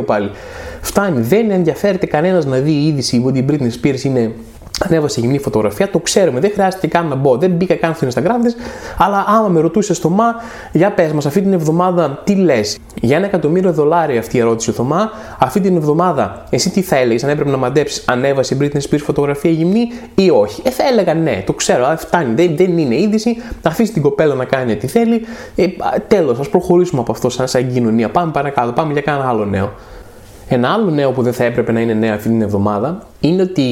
2022 0.00 0.04
πάλι. 0.06 0.30
Φτάνει, 0.80 1.20
δεν 1.20 1.50
ενδιαφέρεται 1.50 2.06
κανένας 2.06 2.44
να 2.44 2.56
δει 2.56 2.72
η 2.72 2.86
είδηση 2.86 3.22
ότι 3.26 3.38
η 3.38 3.44
Britney 3.48 3.86
Spears 3.86 4.02
είναι 4.04 4.32
Ανέβασε 4.84 5.20
γυμνή 5.20 5.38
φωτογραφία, 5.38 5.90
το 5.90 5.98
ξέρουμε, 5.98 6.40
δεν 6.40 6.50
χρειάζεται 6.50 6.86
καν 6.86 7.06
να 7.06 7.14
μπω. 7.14 7.36
Δεν 7.36 7.50
μπήκα 7.50 7.74
καν 7.74 7.94
στο 7.94 8.06
Instagram 8.06 8.42
της, 8.42 8.56
αλλά 8.98 9.24
άμα 9.28 9.48
με 9.48 9.60
ρωτούσε 9.60 9.94
στο 9.94 10.08
Μα, 10.08 10.34
για 10.72 10.92
πες 10.92 11.12
μας, 11.12 11.26
αυτή 11.26 11.40
την 11.40 11.52
εβδομάδα 11.52 12.20
τι 12.24 12.34
λες; 12.34 12.78
Για 13.00 13.16
ένα 13.16 13.26
εκατομμύριο 13.26 13.72
δολάρια 13.72 14.18
αυτή 14.18 14.36
η 14.36 14.40
ερώτηση 14.40 14.70
ο 14.70 14.72
Θωμά, 14.72 15.10
αυτή 15.38 15.60
την 15.60 15.76
εβδομάδα 15.76 16.44
εσύ 16.50 16.70
τι 16.70 16.82
θα 16.82 16.96
έλεγες, 16.96 17.24
αν 17.24 17.30
έπρεπε 17.30 17.50
να 17.50 17.56
μαντέψεις, 17.56 18.04
ανέβασε 18.06 18.54
η 18.54 18.58
Britney 18.60 18.90
Spears 18.90 19.02
φωτογραφία 19.02 19.50
γυμνή 19.50 19.92
ή 20.14 20.30
όχι; 20.30 20.62
Ε, 20.64 20.70
θα 20.70 20.82
έλεγα 20.86 21.14
ναι, 21.14 21.42
το 21.46 21.52
ξέρω, 21.52 21.84
αλλά 21.84 21.96
φτάνει, 21.96 22.34
δεν, 22.34 22.56
δεν 22.56 22.78
είναι 22.78 23.00
είδηση, 23.00 23.36
να 23.62 23.70
αφήσει 23.70 23.92
την 23.92 24.02
κοπέλα 24.02 24.34
να 24.34 24.44
κάνει 24.44 24.72
ό,τι 24.72 24.86
θέλει. 24.86 25.20
Ε, 25.56 25.66
Τέλος, 26.08 26.38
ας 26.38 26.48
προχωρήσουμε 26.48 27.00
από 27.00 27.12
αυτό 27.12 27.28
σαν, 27.28 27.48
σαν 27.48 27.72
κοινωνία. 27.72 28.10
Πάμε 28.10 28.32
παρακάτω, 28.32 28.72
πάμε 28.72 28.92
για 28.92 29.02
κανένα 29.02 29.28
άλλο 29.28 29.44
νέο. 29.44 29.72
Ένα 30.52 30.68
άλλο 30.68 30.90
νέο 30.90 31.12
που 31.12 31.22
δεν 31.22 31.32
θα 31.32 31.44
έπρεπε 31.44 31.72
να 31.72 31.80
είναι 31.80 31.92
νέο 31.92 32.14
αυτή 32.14 32.28
την 32.28 32.42
εβδομάδα 32.42 33.06
είναι 33.20 33.42
ότι 33.42 33.64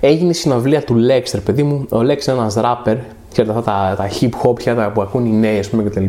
έγινε 0.00 0.30
η 0.30 0.32
συναυλία 0.32 0.82
του 0.82 0.96
Lex, 1.08 1.38
παιδί 1.44 1.62
μου. 1.62 1.86
Ο 1.90 1.98
Lex 1.98 2.26
είναι 2.26 2.38
ένας 2.38 2.56
rapper, 2.56 2.96
ξέρετε 3.32 3.58
αυτά 3.58 3.62
τα, 3.62 3.94
τα 3.96 4.08
hip 4.20 4.30
hop 4.42 4.90
που 4.94 5.02
ακούν 5.02 5.26
οι 5.26 5.30
νέοι, 5.30 5.58
ας 5.58 5.68
πούμε 5.68 5.82
κτλ. 5.82 6.04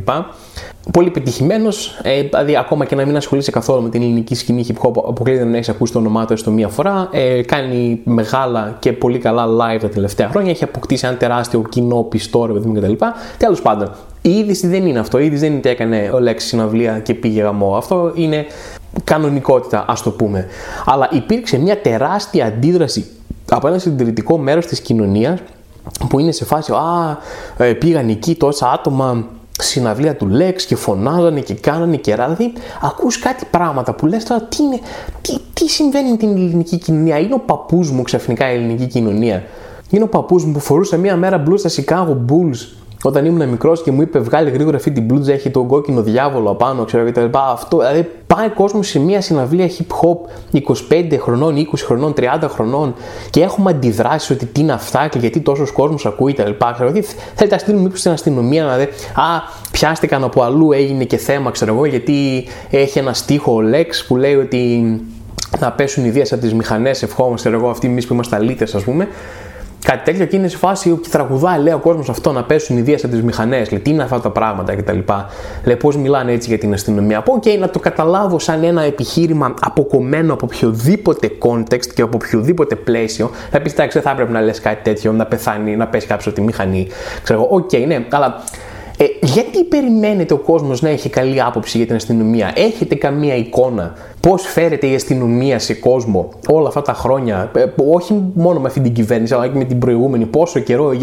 Πολύ 0.92 1.10
πετυχημένο, 1.10 1.70
ε, 2.02 2.22
δηλαδή 2.22 2.58
ακόμα 2.58 2.86
και 2.86 2.96
να 2.96 3.06
μην 3.06 3.16
ασχολείσαι 3.16 3.52
καθόλου 3.52 3.82
με 3.82 3.90
την 3.90 4.02
ελληνική 4.02 4.36
σκηνή 4.36 4.66
hip 4.68 4.88
hop, 4.88 4.94
αποκλείεται 5.08 5.44
να 5.44 5.56
έχεις 5.56 5.70
ακούσει 5.70 5.94
το 5.94 6.00
όνομά 6.00 6.26
του 6.26 6.34
έστω 6.34 6.52
μία 6.52 6.68
φορά. 6.68 7.10
Ε, 7.12 7.42
κάνει 7.42 8.02
μεγάλα 8.04 8.78
και 8.80 8.94
πολύ 8.94 9.18
καλά 9.18 9.46
live 9.46 9.80
τα 9.82 9.90
τελευταία 9.90 10.30
χρόνια. 10.30 10.52
Έχει 10.52 10.64
αποκτήσει 10.64 11.08
ένα 11.08 11.18
τεράστιο 11.18 11.62
κοινό 11.70 12.04
πιστό, 12.04 12.46
ρε 12.46 12.54
παιδί 12.54 12.68
μου 12.68 12.74
κτλ. 12.74 12.94
Τέλος 13.38 13.62
πάντων, 13.62 13.92
η 14.22 14.30
είδηση 14.30 14.68
δεν 14.68 14.86
είναι 14.86 15.00
αυτό. 15.00 15.20
Η 15.20 15.26
είδηση 15.26 15.42
δεν 15.42 15.50
είναι 15.50 15.58
ότι 15.58 15.70
έκανε 15.70 16.10
ο 16.14 16.20
Λέξη 16.20 16.48
συναυλία 16.48 17.00
και 17.00 17.14
πήγε 17.14 17.42
γαμό. 17.42 17.76
Αυτό 17.76 18.12
είναι 18.16 18.46
κανονικότητα, 19.04 19.86
ας 19.88 20.02
το 20.02 20.12
πούμε. 20.12 20.48
Αλλά 20.86 21.10
υπήρξε 21.12 21.58
μια 21.58 21.82
τεράστια 21.82 22.46
αντίδραση 22.46 23.06
από 23.50 23.68
ένα 23.68 23.78
συντηρητικό 23.78 24.38
μέρος 24.38 24.66
της 24.66 24.80
κοινωνίας 24.82 25.40
που 26.10 26.20
είναι 26.20 26.32
σε 26.32 26.46
φάση 26.46 26.72
«Α, 26.72 27.18
ε, 27.66 27.74
πήγαν 27.74 28.10
εκεί 28.10 28.36
τόσα 28.36 28.72
άτομα 28.72 29.26
συναυλία 29.60 30.16
του 30.16 30.28
Λέξ 30.28 30.66
και 30.66 30.76
φωνάζανε 30.76 31.40
και 31.40 31.54
κάνανε 31.54 31.96
και 31.96 32.16
ράδι, 32.16 32.54
ακούς 32.82 33.20
κάτι 33.20 33.46
πράγματα 33.52 33.94
που 33.94 34.06
λες 34.06 34.24
τώρα 34.24 34.42
τι, 34.42 34.64
είναι, 34.64 34.80
τι, 35.22 35.38
τι 35.54 35.70
συμβαίνει 35.70 36.10
με 36.10 36.18
την 36.18 36.30
ελληνική 36.30 36.78
κοινωνία; 36.78 37.20
Είναι 37.20 37.34
ο 37.34 37.40
παππούς 37.40 37.92
μου 37.92 38.02
ξαφνικά 38.02 38.52
η 38.52 38.56
ελληνική 38.56 38.86
κοινωνία. 38.86 39.44
Είναι 39.90 40.04
ο 40.04 40.08
παππούς 40.08 40.46
μου 40.46 40.52
που 40.52 40.60
φορούσε 40.60 40.98
μία 40.98 41.16
μέρα 41.16 41.38
μπλου 41.38 41.58
στα 41.58 41.70
Chicago 41.70 42.12
Bulls 42.32 42.68
όταν 43.04 43.26
ήμουν 43.26 43.50
μικρός 43.50 43.82
και 43.82 43.92
μου 43.92 44.02
είπε 44.02 44.20
βγάλει 44.20 44.50
γρήγορα 44.50 44.78
αυτή 44.78 44.92
την 44.92 45.04
μπλούτζα, 45.04 45.34
έχει 45.34 45.50
τον 45.50 45.68
κόκκινο 45.68 46.02
διάβολο 46.02 46.50
απάνω, 46.50 46.84
ξέρω 46.84 47.06
και 47.06 47.12
τα 47.12 47.22
λοιπά. 47.22 47.50
Αυτό, 47.52 47.78
δηλαδή 47.78 48.10
πάει 48.28 48.50
κόσμος 48.50 48.88
σε 48.88 49.00
μια 49.00 49.22
συναυλία 49.22 49.68
hip 49.68 49.96
hop 50.02 50.60
25 50.90 51.18
χρονών, 51.20 51.56
20 51.56 51.64
χρονών, 51.86 52.14
30 52.18 52.24
χρονών 52.48 52.94
και 53.30 53.42
έχουμε 53.42 53.72
αντιδράσεις 53.72 54.30
ότι 54.30 54.46
τι 54.46 54.62
είναι 54.62 54.74
αυτά 54.74 55.08
και 55.08 55.18
γιατί 55.20 55.40
τόσος 55.40 55.72
κόσμος 55.72 56.06
ακούει 56.06 56.34
τα 56.34 56.48
λοιπά. 56.48 56.72
Ξέρω, 56.74 56.90
δηλαδή 56.90 57.08
θέλετε 57.36 57.56
να 57.56 57.62
στείλουμε 57.62 57.84
μήπως 57.84 58.00
στην 58.00 58.12
αστυνομία 58.12 58.64
να 58.64 58.78
δει, 58.78 58.84
Α, 59.14 59.24
πιάστηκαν 59.72 60.24
από 60.24 60.42
αλλού, 60.42 60.72
έγινε 60.72 61.04
και 61.04 61.18
θέμα, 61.18 61.52
ξέρω 61.52 61.74
εγώ, 61.74 61.86
γιατί 61.86 62.48
έχει 62.70 63.00
ένα 63.00 63.14
στίχο 63.14 63.54
ο 63.54 63.60
Lex 63.74 63.88
που 64.08 64.18
λέει 64.18 64.36
ότι 64.36 64.96
να 65.60 65.72
πέσουν 65.72 66.06
οι 66.06 66.10
δύο 66.10 66.24
από 66.32 66.42
τις 66.42 66.54
μηχανές, 66.54 67.04
ευχόμαστε 67.04 67.50
εγώ 67.50 67.70
αυτοί 67.70 67.88
εμείς 67.88 68.08
που 68.08 68.14
είμαστε 68.14 68.36
αλήτες, 68.36 68.76
ας 68.76 68.84
πούμε. 68.84 69.08
Κάτι 69.86 70.04
τέτοιο 70.04 70.26
και 70.26 70.36
είναι 70.36 70.48
σε 70.48 70.58
φάση 70.58 70.90
που 70.90 71.10
τραγουδάει, 71.10 71.60
λέει 71.60 71.74
ο 71.74 71.80
κόσμος 71.80 72.10
αυτό 72.10 72.32
να 72.32 72.44
πέσουν 72.44 72.78
οι 72.78 72.94
από 72.94 73.08
τις 73.08 73.24
μηχανές. 73.24 73.72
Λέει 73.72 73.80
τι 73.80 73.90
είναι 73.90 74.04
αυτά 74.04 74.20
τα 74.20 74.30
πράγματα 74.30 74.76
κτλ. 74.76 74.98
Λέει 75.64 75.76
πώς 75.76 75.98
μιλάνε 75.98 76.32
έτσι 76.32 76.50
για 76.50 76.58
την 76.58 76.74
αστυνομία. 76.74 77.18
Από 77.18 77.40
OK, 77.44 77.58
να 77.60 77.70
το 77.70 77.80
καταλάβω 77.80 78.40
σαν 78.40 78.64
ένα 78.64 78.82
επιχείρημα 78.82 79.54
αποκομμένο 79.62 80.34
από 80.34 80.48
οποιοδήποτε 80.54 81.32
context 81.40 81.88
και 81.96 82.02
από 82.02 82.20
οποιοδήποτε 82.24 82.76
πλαίσιο. 82.76 83.32
Θα 83.52 83.62
πεις 83.62 83.74
εντάξει, 83.74 83.94
δεν 83.94 84.08
θα 84.08 84.12
έπρεπε 84.12 84.32
να 84.32 84.42
λες 84.42 84.60
κάτι 84.60 84.84
τέτοιο, 84.84 85.12
να 85.12 85.26
πεθάνει, 85.26 85.76
να 85.76 85.88
πέσει 85.88 86.08
κάποιος 86.08 86.28
από 86.28 86.36
τη 86.36 86.42
μηχανή. 86.42 86.88
Ξέρω 87.24 87.40
εγώ, 87.40 87.66
OK, 87.66 87.88
ναι, 87.88 88.06
αλλά 88.10 88.44
ε, 89.02 89.06
γιατί 89.22 89.64
περιμένετε 89.64 90.34
ο 90.34 90.38
κόσμος 90.38 90.82
να 90.82 90.90
έχει 90.90 91.10
καλή 91.10 91.42
άποψη 91.42 91.78
για 91.78 91.86
την 91.86 91.96
αστυνομία; 91.96 92.52
Έχετε 92.56 92.96
καμία 92.96 93.36
εικόνα 93.36 93.94
πώς 94.20 94.42
φέρεται 94.42 94.88
η 94.88 94.96
αστυνομία 94.96 95.60
σε 95.60 95.74
κόσμο 95.74 96.30
όλα 96.48 96.68
αυτά 96.68 96.82
τα 96.82 96.94
χρόνια, 96.94 97.52
ε, 97.56 97.66
όχι 97.94 98.32
μόνο 98.34 98.60
με 98.60 98.68
αυτή 98.68 98.80
την 98.80 98.94
κυβέρνηση 98.94 99.34
αλλά 99.34 99.48
και 99.48 99.58
με 99.58 99.64
την 99.64 99.80
προηγούμενη, 99.80 100.26
πόσο 100.26 100.60
καιρό, 100.60 100.92
ε, 100.92 101.00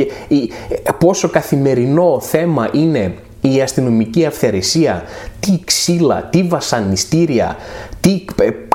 πόσο 0.99 1.29
καθημερινό 1.29 2.21
θέμα 2.21 2.69
είναι 2.73 3.15
η 3.41 3.61
αστυνομική 3.61 4.25
αυθαιρεσία, 4.25 5.03
τι 5.41 5.59
ξύλα, 5.65 6.29
τι 6.31 6.43
βασανιστήρια, 6.43 7.57
τι 8.01 8.25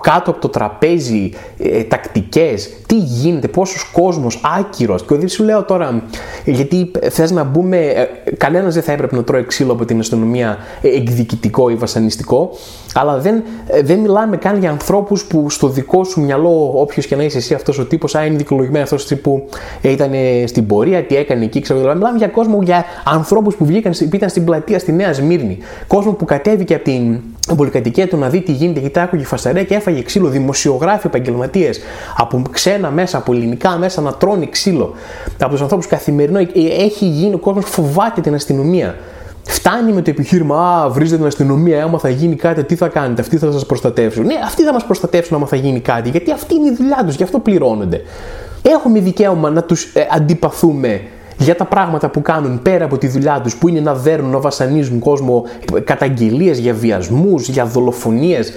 κάτω 0.01 0.31
από 0.31 0.39
το 0.39 0.49
τραπέζι 0.49 1.31
ε, 1.57 1.83
τακτικές, 1.83 2.69
τι 2.93 2.99
γίνεται, 2.99 3.47
πόσος 3.47 3.89
κόσμος 3.91 4.41
άκυρος. 4.59 5.05
Και 5.05 5.15
δεν 5.15 5.27
σου 5.27 5.43
λέω 5.43 5.63
τώρα 5.63 6.03
γιατί 6.45 6.91
θες 7.09 7.31
να 7.31 7.43
μπούμε, 7.43 7.77
ε, 7.77 8.07
κανένας 8.37 8.73
δεν 8.73 8.83
θα 8.83 8.91
έπρεπε 8.91 9.15
να 9.15 9.23
τρώει 9.23 9.43
ξύλο 9.45 9.71
από 9.71 9.85
την 9.85 9.99
αστυνομία 9.99 10.57
ε, 10.81 10.87
εκδικητικό 10.87 11.69
ή 11.69 11.75
βασανιστικό 11.75 12.51
αλλά 12.93 13.17
δεν, 13.17 13.43
ε, 13.67 13.81
δεν 13.81 13.99
μιλάμε 13.99 14.37
καν 14.37 14.59
για 14.59 14.69
ανθρώπους 14.69 15.25
που 15.25 15.49
στο 15.49 15.67
δικό 15.67 16.03
σου 16.03 16.21
μυαλό 16.21 16.71
όποιος 16.75 17.05
και 17.07 17.15
να 17.15 17.23
είσαι 17.23 17.37
εσύ 17.37 17.53
αυτός 17.53 17.79
ο 17.79 17.85
τύπος, 17.85 18.15
α 18.15 18.25
είναι 18.25 18.37
δικαιολογημένο 18.37 18.83
αυτός 18.83 19.15
που 19.21 19.47
ήταν 19.81 20.11
στην 20.45 20.65
πορεία, 20.65 21.03
τι 21.03 21.15
έκανε 21.15 21.43
εκεί, 21.43 21.61
ξέρω, 21.61 21.79
δηλαδή, 21.79 21.97
μιλάμε 21.97 22.17
για 22.17 22.27
κόσμο, 22.27 22.61
για 22.61 22.85
ανθρώπους 23.03 23.55
που 23.55 23.65
βγήκαν, 23.65 23.93
ήταν 24.11 24.29
στην 24.29 24.45
πλατεία 24.45 24.79
στη 24.79 24.91
Νέα 24.91 25.13
Σμύρνη, 25.13 25.57
κόσμο 25.87 26.11
που 26.11 26.25
κατέβηκε 26.25 26.73
από 26.75 26.83
την 26.83 27.19
πολυκατοικία 27.57 28.07
του 28.07 28.17
να 28.17 28.29
δει 28.29 28.41
τι 28.41 28.51
γίνεται, 28.51 28.79
γιατί 28.79 28.99
άκουγε 28.99 29.23
φασαρέ 29.23 29.63
και 29.63 29.75
έφαγε 29.75 30.01
ξύλο, 30.01 30.27
δημοσιογράφοι, 30.27 31.07
επαγγελματίες, 31.07 31.79
από 32.17 32.41
ξένα 32.83 33.01
μέσα, 33.01 33.17
από 33.17 33.33
ελληνικά 33.33 33.77
μέσα 33.77 34.01
να 34.01 34.13
τρώνε 34.13 34.45
ξύλο. 34.45 34.93
Από 35.39 35.51
τους 35.51 35.61
ανθρώπους 35.61 35.87
καθημερινό 35.87 36.39
ε, 36.39 36.45
έχει 36.79 37.05
γίνει 37.05 37.33
ο 37.33 37.37
κόσμος 37.37 37.65
φοβάται 37.65 38.21
την 38.21 38.33
αστυνομία. 38.33 38.95
Φτάνει 39.47 39.91
με 39.91 40.01
το 40.01 40.09
επιχείρημα, 40.09 40.81
Α, 40.81 40.89
βρίζετε 40.89 41.17
την 41.17 41.25
αστυνομία, 41.25 41.83
άμα 41.83 41.99
θα 41.99 42.09
γίνει 42.09 42.35
κάτι, 42.35 42.63
τι 42.63 42.75
θα 42.75 42.87
κάνετε, 42.87 43.21
αυτοί 43.21 43.37
θα 43.37 43.51
σας 43.51 43.65
προστατεύσουν. 43.65 44.25
Ναι, 44.25 44.33
αυτοί 44.45 44.63
θα 44.63 44.73
μας 44.73 44.85
προστατεύσουν 44.85 45.37
άμα 45.37 45.45
θα 45.45 45.55
γίνει 45.55 45.79
κάτι, 45.79 46.09
γιατί 46.09 46.31
αυτή 46.31 46.55
είναι 46.55 46.67
η 46.67 46.75
δουλειά 46.75 47.03
τους, 47.05 47.15
γι' 47.15 47.23
αυτό 47.23 47.39
πληρώνονται. 47.39 48.01
Έχουμε 48.61 48.99
δικαίωμα 48.99 49.49
να 49.49 49.63
τους 49.63 49.83
ε, 49.83 50.07
αντιπαθούμε 50.11 51.01
για 51.37 51.55
τα 51.55 51.65
πράγματα 51.65 52.09
που 52.09 52.21
κάνουν 52.21 52.61
πέρα 52.61 52.85
από 52.85 52.97
τη 52.97 53.07
δουλειά 53.07 53.41
τους 53.43 53.55
που 53.55 53.67
είναι 53.67 53.79
να 53.79 53.93
δέρνουν, 53.93 54.31
να 54.31 54.39
βασανίζουν 54.39 54.99
κόσμο, 54.99 55.45
καταγγελίες 55.83 56.59
για 56.59 56.73
βιασμούς, 56.73 57.47
για 57.47 57.65
δολοφονίες, 57.65 58.53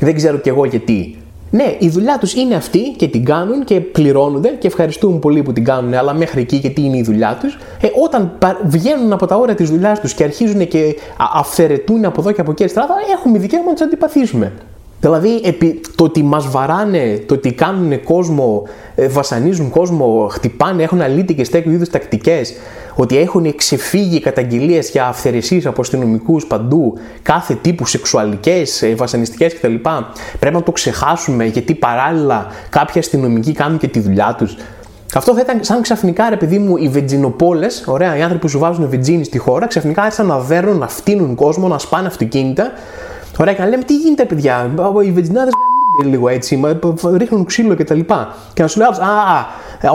δεν 0.00 0.14
ξέρω 0.14 0.36
κι 0.36 0.48
εγώ 0.48 0.64
γιατί. 0.64 1.23
Ναι, 1.54 1.76
η 1.78 1.88
δουλειά 1.88 2.18
τους 2.18 2.34
είναι 2.34 2.54
αυτή 2.54 2.94
και 2.96 3.08
την 3.08 3.24
κάνουν 3.24 3.64
και 3.64 3.80
πληρώνονται 3.80 4.48
και 4.48 4.66
ευχαριστούμε 4.66 5.18
πολύ 5.18 5.42
που 5.42 5.52
την 5.52 5.64
κάνουν, 5.64 5.94
αλλά 5.94 6.14
μέχρι 6.14 6.40
εκεί 6.40 6.60
και 6.60 6.70
τι 6.70 6.82
είναι 6.82 6.96
η 6.96 7.02
δουλειά 7.02 7.38
τους. 7.40 7.58
Ε, 7.80 7.88
όταν 8.04 8.38
βγαίνουν 8.64 9.12
από 9.12 9.26
τα 9.26 9.36
όρια 9.36 9.54
της 9.54 9.70
δουλειάς 9.70 10.00
τους 10.00 10.14
και 10.14 10.24
αρχίζουν 10.24 10.68
και 10.68 10.96
αυθαιρετούν 11.34 12.04
από 12.04 12.20
εδώ 12.20 12.32
και 12.32 12.40
από 12.40 12.50
εκεί 12.50 12.62
αριστερά, 12.62 12.86
έχουμε 13.18 13.38
δικαίωμα 13.38 13.66
να 13.66 13.72
τους 13.72 13.82
αντιπαθήσουμε. 13.82 14.52
Δηλαδή, 15.04 15.56
το 15.94 16.04
ότι 16.04 16.22
μας 16.22 16.50
βαράνε, 16.50 17.22
το 17.26 17.34
ότι 17.34 17.52
κάνουν 17.52 18.02
κόσμο, 18.02 18.62
ε, 18.94 19.08
βασανίζουν 19.08 19.70
κόσμο, 19.70 20.28
χτυπάνε, 20.30 20.82
έχουν 20.82 21.00
αλήτικες 21.00 21.48
τέτοιου 21.48 21.70
είδους 21.70 21.90
τακτικές, 21.90 22.54
ότι 22.94 23.18
έχουν 23.18 23.54
ξεφύγει 23.54 24.20
καταγγελίες 24.20 24.90
για 24.90 25.06
αυθαιρεσίες 25.06 25.66
από 25.66 25.80
αστυνομικούς 25.80 26.46
παντού, 26.46 26.98
κάθε 27.22 27.54
τύπου 27.54 27.86
σεξουαλικές, 27.86 28.82
ε, 28.82 28.94
βασανιστικές 28.94 29.54
κτλ. 29.54 29.74
Πρέπει 30.38 30.54
να 30.54 30.62
το 30.62 30.72
ξεχάσουμε 30.72 31.44
γιατί 31.44 31.74
παράλληλα 31.74 32.46
κάποιοι 32.70 33.00
αστυνομικοί 33.00 33.52
κάνουν 33.52 33.78
και 33.78 33.88
τη 33.88 34.00
δουλειά 34.00 34.34
τους. 34.38 34.56
Αυτό 35.14 35.34
θα 35.34 35.40
ήταν 35.40 35.58
σαν 35.64 35.82
ξαφνικά, 35.82 36.30
ρε 36.30 36.36
παιδί 36.36 36.58
μου, 36.58 36.76
οι 36.76 36.88
βενζινοπόλε, 36.88 37.66
ωραία, 37.84 38.16
οι 38.16 38.20
άνθρωποι 38.20 38.40
που 38.40 38.48
σου 38.48 38.58
βάζουν 38.58 38.88
βενζίνη 38.88 39.24
στη 39.24 39.38
χώρα, 39.38 39.66
ξαφνικά 39.66 40.02
άρχισαν 40.02 40.26
να 40.26 40.38
δέρνουν, 40.38 40.78
να 40.78 40.88
φτύνουν 40.88 41.34
κόσμο, 41.34 41.68
να 41.68 41.78
σπάνε 41.78 42.06
αυτοκίνητα 42.06 42.72
Ωραία, 43.38 43.54
και 43.54 43.62
να 43.62 43.68
λέμε 43.68 43.82
τι 43.82 43.96
γίνεται, 43.96 44.24
παιδιά; 44.24 44.70
Οι 45.04 45.10
βενζινάδε 45.10 45.50
λίγο 46.04 46.28
έτσι, 46.28 46.60
ρίχνουν 47.16 47.44
ξύλο 47.44 47.74
κτλ. 47.74 47.98
Και, 47.98 48.14
και 48.54 48.62
να 48.62 48.68
σου 48.68 48.78
λέω, 48.78 48.88
Α, 48.88 49.46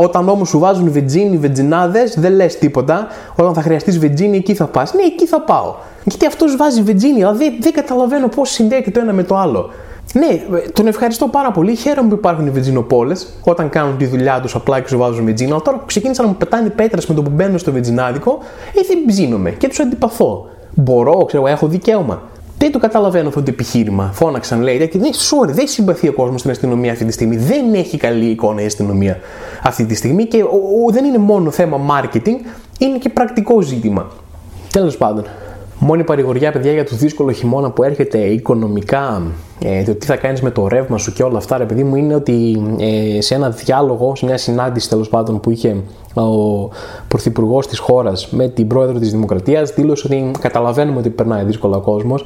όταν 0.01 0.29
όμως 0.29 0.49
σου 0.49 0.59
βάζουν 0.59 0.91
βενζίνη, 0.91 1.37
βενζινάδε, 1.37 2.11
δεν 2.15 2.33
λες 2.33 2.57
τίποτα. 2.57 3.07
Όταν 3.35 3.53
θα 3.53 3.61
χρειαστείς 3.61 3.99
βενζίνη, 3.99 4.37
εκεί 4.37 4.53
θα 4.53 4.65
πας. 4.65 4.93
Ναι, 4.93 5.01
εκεί 5.01 5.25
θα 5.27 5.41
πάω. 5.41 5.75
Γιατί 6.03 6.25
αυτός 6.25 6.55
βάζει 6.55 6.81
βενζίνη, 6.81 7.23
αλλά 7.23 7.33
δεν, 7.33 7.53
δεν 7.59 7.73
καταλαβαίνω 7.73 8.27
πώς 8.27 8.49
συνδέεται 8.49 8.91
το 8.91 8.99
ένα 8.99 9.13
με 9.13 9.23
το 9.23 9.37
άλλο. 9.37 9.69
Ναι, 10.13 10.41
τον 10.73 10.87
ευχαριστώ 10.87 11.27
πάρα 11.27 11.51
πολύ. 11.51 11.75
Χαίρομαι 11.75 12.09
που 12.09 12.15
υπάρχουν 12.15 12.47
οι 12.47 12.49
βενζινοπόλε 12.49 13.15
όταν 13.43 13.69
κάνουν 13.69 13.97
τη 13.97 14.05
δουλειά 14.05 14.39
τους 14.41 14.55
απλά 14.55 14.79
και 14.79 14.87
σου 14.87 14.97
βάζουν 14.97 15.25
βενζίνα. 15.25 15.51
Αλλά 15.51 15.61
τώρα 15.61 15.77
που 15.77 15.85
ξεκίνησαν 15.85 16.25
να 16.25 16.31
μου 16.31 16.37
πετάνε 16.37 16.69
πέτρες 16.69 17.07
με 17.07 17.15
το 17.15 17.21
που 17.21 17.29
μπαίνω 17.29 17.57
στο 17.57 17.71
βενζινάδικο, 17.71 18.37
ε, 18.75 18.81
δεν 18.87 18.97
ψήνομαι 19.07 19.51
και 19.51 19.67
τους 19.67 19.79
αντιπαθώ. 19.79 20.49
Μπορώ, 20.73 21.25
ξέρω, 21.25 21.47
έχω 21.47 21.67
δικαίωμα. 21.67 22.21
Δεν 22.59 22.71
το 22.71 22.79
καταλαβαίνω 22.79 23.27
αυτό 23.27 23.41
το 23.41 23.51
επιχείρημα. 23.51 24.11
Φώναξαν, 24.13 24.61
λέει. 24.61 24.87
Και 24.87 24.99
δεν, 24.99 25.11
sorry, 25.13 25.49
δεν 25.49 25.67
συμπαθεί 25.67 26.07
ο 26.07 26.13
κόσμος 26.13 26.39
στην 26.39 26.51
αστυνομία 26.51 26.91
αυτή 26.91 27.05
τη 27.05 27.11
στιγμή. 27.11 27.37
Δεν 27.37 27.73
έχει 27.73 27.97
καλή 27.97 28.25
εικόνα 28.25 28.61
η 28.61 28.65
αστυνομία 28.65 29.19
αυτή 29.63 29.85
τη 29.85 29.95
στιγμή 29.95 30.25
και 30.25 30.43
ο, 30.43 30.85
ο, 30.87 30.91
δεν 30.91 31.05
είναι 31.05 31.17
μόνο 31.17 31.51
θέμα 31.51 31.77
marketing, 31.89 32.35
είναι 32.79 32.97
και 32.97 33.09
πρακτικό 33.09 33.61
ζήτημα. 33.61 34.07
Τέλος 34.71 34.97
πάντων. 34.97 35.23
Μόνη 35.81 36.03
παρηγοριά, 36.03 36.51
παιδιά, 36.51 36.71
για 36.71 36.85
το 36.85 36.95
δύσκολο 36.95 37.31
χειμώνα 37.31 37.71
που 37.71 37.83
έρχεται 37.83 38.17
οικονομικά, 38.17 39.21
ε, 39.59 39.83
το 39.83 39.95
τι 39.95 40.05
θα 40.05 40.15
κάνεις 40.15 40.41
με 40.41 40.51
το 40.51 40.67
ρεύμα 40.67 40.97
σου 40.97 41.13
και 41.13 41.23
όλα 41.23 41.37
αυτά, 41.37 41.57
ρε 41.57 41.65
παιδί 41.65 41.83
μου, 41.83 41.95
είναι 41.95 42.15
ότι 42.15 42.61
ε, 42.79 43.21
σε 43.21 43.35
ένα 43.35 43.49
διάλογο, 43.49 44.15
σε 44.15 44.25
μια 44.25 44.37
συνάντηση 44.37 44.89
τέλος 44.89 45.09
πάντων 45.09 45.39
που 45.39 45.49
είχε 45.51 45.75
ο 46.13 46.69
πρωθυπουργός 47.07 47.67
της 47.67 47.79
χώρας 47.79 48.29
με 48.31 48.47
την 48.47 48.67
πρόεδρο 48.67 48.99
της 48.99 49.11
Δημοκρατίας, 49.11 49.73
δήλωσε 49.73 50.07
ότι 50.07 50.31
καταλαβαίνουμε 50.39 50.99
ότι 50.99 51.09
περνάει 51.09 51.43
δύσκολα 51.43 51.77
ο 51.77 51.81
κόσμος. 51.81 52.25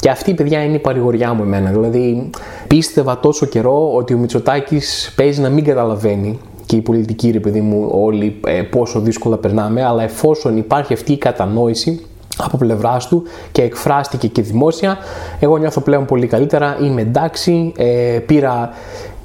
Και 0.00 0.10
αυτή, 0.10 0.34
παιδιά, 0.34 0.64
είναι 0.64 0.74
η 0.74 0.78
παρηγοριά 0.80 1.34
μου 1.34 1.42
εμένα. 1.42 1.70
Δηλαδή, 1.70 2.30
πίστευα 2.66 3.18
τόσο 3.20 3.46
καιρό 3.46 3.94
ότι 3.94 4.14
ο 4.14 4.18
Μητσοτάκης 4.18 5.12
παίζει 5.16 5.40
να 5.40 5.48
μην 5.48 5.64
καταλαβαίνει 5.64 6.38
και 6.66 6.76
η 6.76 6.80
πολιτική, 6.80 7.30
ρε 7.30 7.40
παιδί 7.40 7.60
μου, 7.60 7.88
όλοι 7.92 8.40
ε, 8.46 8.62
πόσο 8.62 9.00
δύσκολα 9.00 9.36
περνάμε, 9.36 9.84
αλλά 9.84 10.02
εφόσον 10.02 10.56
υπάρχει 10.56 10.92
αυτή 10.92 11.12
η 11.12 11.18
κατανόηση 11.18 12.02
από 12.38 12.56
πλευράς 12.56 13.08
του 13.08 13.22
και 13.52 13.62
εκφράστηκε 13.62 14.28
και 14.28 14.42
δημόσια, 14.42 14.98
εγώ 15.40 15.56
νιώθω 15.56 15.80
πλέον 15.80 16.04
πολύ 16.04 16.26
καλύτερα, 16.26 16.76
είμαι 16.82 17.00
εντάξει, 17.00 17.72
ε, 17.76 18.18
πήρα 18.26 18.70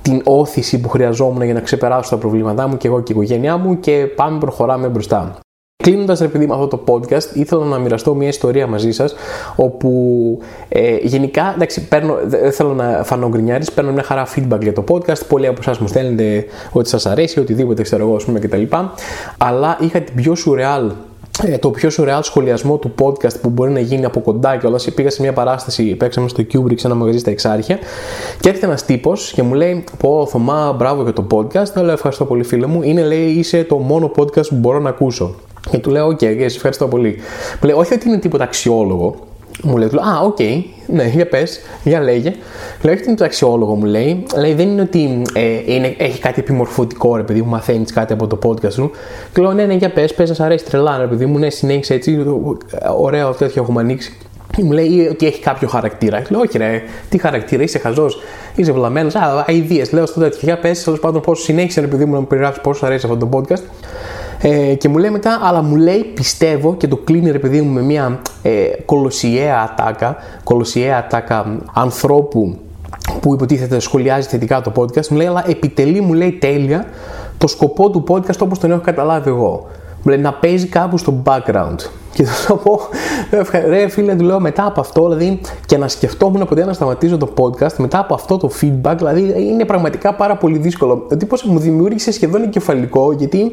την 0.02 0.22
όθηση 0.24 0.80
που 0.82 0.90
χρειαζόμουν 0.90 1.42
για 1.42 1.54
να 1.54 1.60
ξεπεράσω 1.60 2.10
τα 2.10 2.18
προβλήματά 2.18 2.68
μου 2.68 2.78
και 2.78 2.88
εγώ 2.88 3.02
και 3.02 3.12
η 3.12 3.16
οικογένειά 3.16 3.58
μου 3.58 3.80
και 3.80 4.08
πάμε 4.16 4.40
προχωράμε 4.40 4.88
μπροστά. 4.88 5.38
Κλείνοντας, 5.84 6.20
ρε 6.20 6.28
παιδί, 6.28 6.48
με 6.48 6.54
αυτό 6.54 6.68
το 6.68 6.84
podcast, 6.88 7.34
ήθελα 7.34 7.66
να 7.66 7.78
μοιραστώ 7.78 8.16
μια 8.16 8.28
ιστορία 8.28 8.68
μαζί 8.68 8.92
σας, 8.92 9.16
όπου 9.56 10.40
ε, 10.70 10.96
γενικά, 11.02 11.52
εντάξει, 11.56 11.88
παίρνω, 11.88 12.18
δεν 12.26 12.52
θέλω 12.52 12.74
να 12.74 13.02
φανώ 13.04 13.30
γκρινιάρης, 13.30 13.72
παίρνω 13.72 13.92
μια 13.92 14.04
χαρά 14.04 14.28
feedback 14.36 14.62
για 14.62 14.74
το 14.74 14.84
podcast. 14.88 15.26
Πολλοί 15.28 15.48
από 15.48 15.58
εσάς 15.62 15.80
μου 15.80 15.88
στέλνετε 15.88 16.46
ότι 16.72 16.90
σας 16.90 17.06
αρέσει, 17.06 17.40
οτιδήποτε 17.40 17.82
ξέρω 17.82 18.04
εγώ, 18.04 18.16
ας 18.16 18.24
πούμε 18.24 18.40
κτλ. 18.40 18.64
Αλλά 19.38 19.78
είχα 19.82 20.00
την 20.00 20.16
πιο 20.16 20.34
surreal 20.46 20.90
ε, 20.90 20.96
το 21.60 21.70
πιο 21.70 21.90
σουρεάλ 21.90 22.24
σχολιασμό 22.24 22.78
του 22.78 22.94
podcast 23.02 23.40
που 23.42 23.50
μπορεί 23.50 23.72
να 23.72 23.80
γίνει 23.80 24.06
από 24.06 24.22
κοντά 24.22 24.58
και 24.58 24.68
όλα. 24.68 24.80
Πήγα 24.96 25.10
σε 25.10 25.22
μια 25.22 25.34
παράσταση, 25.34 25.96
παίξαμε 25.96 26.28
στο 26.28 26.44
Kubrick 26.54 26.80
σε 26.80 26.88
ένα 26.88 26.96
μαγαζί 26.96 27.18
στα 27.18 27.32
Εξάρχεια 27.32 27.80
και 28.40 28.50
έρχεται 28.50 28.66
ένας 28.66 28.86
τύπος 28.86 29.32
και 29.32 29.44
μου 29.44 29.54
λέει: 29.54 29.84
Πω, 29.98 30.28
Θωμά, 30.30 30.74
μπράβο 30.78 31.04
για 31.04 31.14
το 31.14 31.28
podcast. 31.32 31.74
Λέω: 31.76 31.92
Ευχαριστώ 31.92 32.26
πολύ, 32.26 32.44
φίλε 32.44 32.66
μου. 32.66 32.82
Είναι, 32.84 33.04
λέει, 33.04 33.26
είσαι 33.26 33.64
το 33.64 33.76
μόνο 33.76 34.12
podcast 34.18 34.48
που 34.48 34.56
μπορώ 34.56 34.80
να 34.80 34.90
ακούσω. 34.90 35.36
Και 35.70 35.78
του 35.78 35.90
λέω: 35.90 36.08
OK, 36.08 36.20
okay, 36.22 36.40
ευχαριστώ 36.40 36.88
πολύ. 36.88 37.18
Μου 37.62 37.68
λέει: 37.68 37.76
Όχι 37.78 37.94
ότι 37.94 38.08
είναι 38.08 38.18
τίποτα 38.18 38.44
αξιόλογο, 38.44 39.16
μου 39.62 39.78
λέει, 39.78 39.88
Α, 39.88 40.22
OK, 40.24 40.36
okay, 40.40 40.64
ναι, 40.88 41.08
για 41.08 41.28
πες, 41.28 41.60
για 41.84 42.02
λέγε. 42.02 42.34
Λέω, 42.82 42.94
έχει 42.94 43.14
το 43.14 43.24
αξιόλογο, 43.24 43.76
μου 43.76 43.86
λέει. 43.86 44.24
Λέει, 44.38 44.54
δεν 44.54 44.68
είναι 44.68 44.82
ότι 44.82 45.22
ε, 45.34 45.74
είναι, 45.74 45.96
έχει 45.98 46.20
κάτι 46.20 46.40
επιμορφωτικό, 46.40 47.16
ρε 47.16 47.24
παιδί 47.24 47.42
μου, 47.42 47.50
μαθαίνεις 47.50 47.94
κάτι 47.94 48.14
από 48.14 48.28
το 48.28 48.40
podcast 48.44 48.72
σου. 48.72 48.92
Και 49.34 49.42
λέω, 49.42 49.54
ναι, 49.54 49.66
ναι, 49.66 49.74
για 49.74 49.92
πες, 49.92 50.14
πες, 50.14 50.28
σας 50.28 50.40
αρέσει 50.40 50.66
τρελά, 50.66 50.98
ρε 50.98 51.06
παιδί 51.06 51.26
μου, 51.26 51.38
ναι, 51.38 51.50
συνέχισε 51.50 51.94
έτσι, 51.94 52.26
ωραίο 52.98 53.32
τέτοιο 53.32 53.62
έχουμε 53.62 53.82
ανοίξει. 53.82 54.18
Μου 54.58 54.72
λέει 54.72 55.08
ότι 55.12 55.26
έχει 55.26 55.42
κάποιο 55.42 55.68
χαρακτήρα. 55.68 56.22
Λέω, 56.30 56.40
Όχι, 56.40 56.58
ρε, 56.58 56.82
τι 57.10 57.18
χαρακτήρα, 57.18 57.64
είσαι 57.64 57.80
χαζός, 57.80 58.22
είσαι 58.56 58.72
βλαμμένος. 58.72 59.16
Α, 59.16 59.46
ιδέες, 59.48 59.92
λέω 59.92 60.06
στο 60.06 60.20
τέτοιο. 60.20 60.40
Για 60.42 60.60
πες, 60.60 60.84
τέλος 60.84 61.00
πάντων, 61.00 61.22
πώς 61.22 61.42
συνέχισε, 61.42 61.82
ρε 61.82 61.88
παιδί 61.88 62.06
μου, 62.06 62.14
να 62.14 62.20
μου 62.20 62.28
περιγράψεις 62.28 62.62
πόσο 62.64 62.86
αρέσει 62.86 63.06
αυτό 63.06 63.28
το 63.28 63.30
podcast. 63.38 63.64
Ε, 64.46 64.74
και 64.74 64.90
μου 64.90 64.98
λέει 64.98 65.10
μετά, 65.10 65.40
αλλά 65.44 65.62
μου 65.62 65.76
λέει, 65.76 66.04
πιστεύω 66.04 66.76
και 66.76 66.88
το 66.88 66.96
κλείνει 66.96 67.32
ρε 67.32 67.40
παιδί 67.40 67.62
μου 67.62 67.72
με 67.72 67.82
μια 67.82 68.22
ε, 68.42 68.52
κολοσιαία 68.86 69.62
ατάκα, 69.62 70.16
κολοσιαία 70.44 70.98
ατάκα 70.98 71.60
ανθρώπου 71.74 72.58
που 73.20 73.34
υποτίθεται 73.34 73.80
σχολιάζει 73.80 74.28
θετικά 74.28 74.62
το 74.62 74.72
podcast, 74.76 75.08
μου 75.08 75.18
λέει, 75.18 75.28
αλλά 75.28 75.44
επιτελεί, 75.48 76.02
μου 76.02 76.14
λέει 76.14 76.32
τέλεια 76.32 76.86
το 77.38 77.48
σκοπό 77.48 77.90
του 77.90 78.04
podcast 78.08 78.38
όπως 78.40 78.60
τον 78.60 78.72
έχω 78.72 78.82
καταλάβει 78.82 79.30
εγώ. 79.30 79.68
Μου 80.04 80.12
λέει 80.12 80.22
να 80.22 80.34
παίζει 80.34 80.68
κάπου 80.68 80.98
στο 80.98 81.24
background. 81.26 81.76
Και 82.14 82.24
θα 82.24 82.56
πω, 82.56 82.80
ρε 83.68 83.88
φίλε, 83.88 84.16
του 84.16 84.24
λέω 84.24 84.40
μετά 84.40 84.66
από 84.66 84.80
αυτό, 84.80 85.10
δηλαδή 85.10 85.42
και 85.66 85.78
να 85.78 85.88
σκεφτόμουν 85.88 86.46
ποτέ 86.48 86.66
να 86.66 86.74
σταματήσω 86.74 87.18
το 87.18 87.34
podcast 87.38 87.76
μετά 87.78 88.00
από 88.00 88.14
αυτό 88.14 88.38
το 88.38 88.52
feedback, 88.62 88.94
δηλαδή 88.98 89.34
είναι 89.38 89.66
πραγματικά 89.66 90.14
πάρα 90.14 90.38
πολύ 90.38 90.58
δύσκολο. 90.58 91.08
Ο 91.12 91.18
τύπος 91.18 91.44
μου 91.44 91.60
δημιούργησε 91.60 92.12
σχεδόν 92.12 92.44
εγκεφαλικό 92.44 93.12
γιατί 93.12 93.52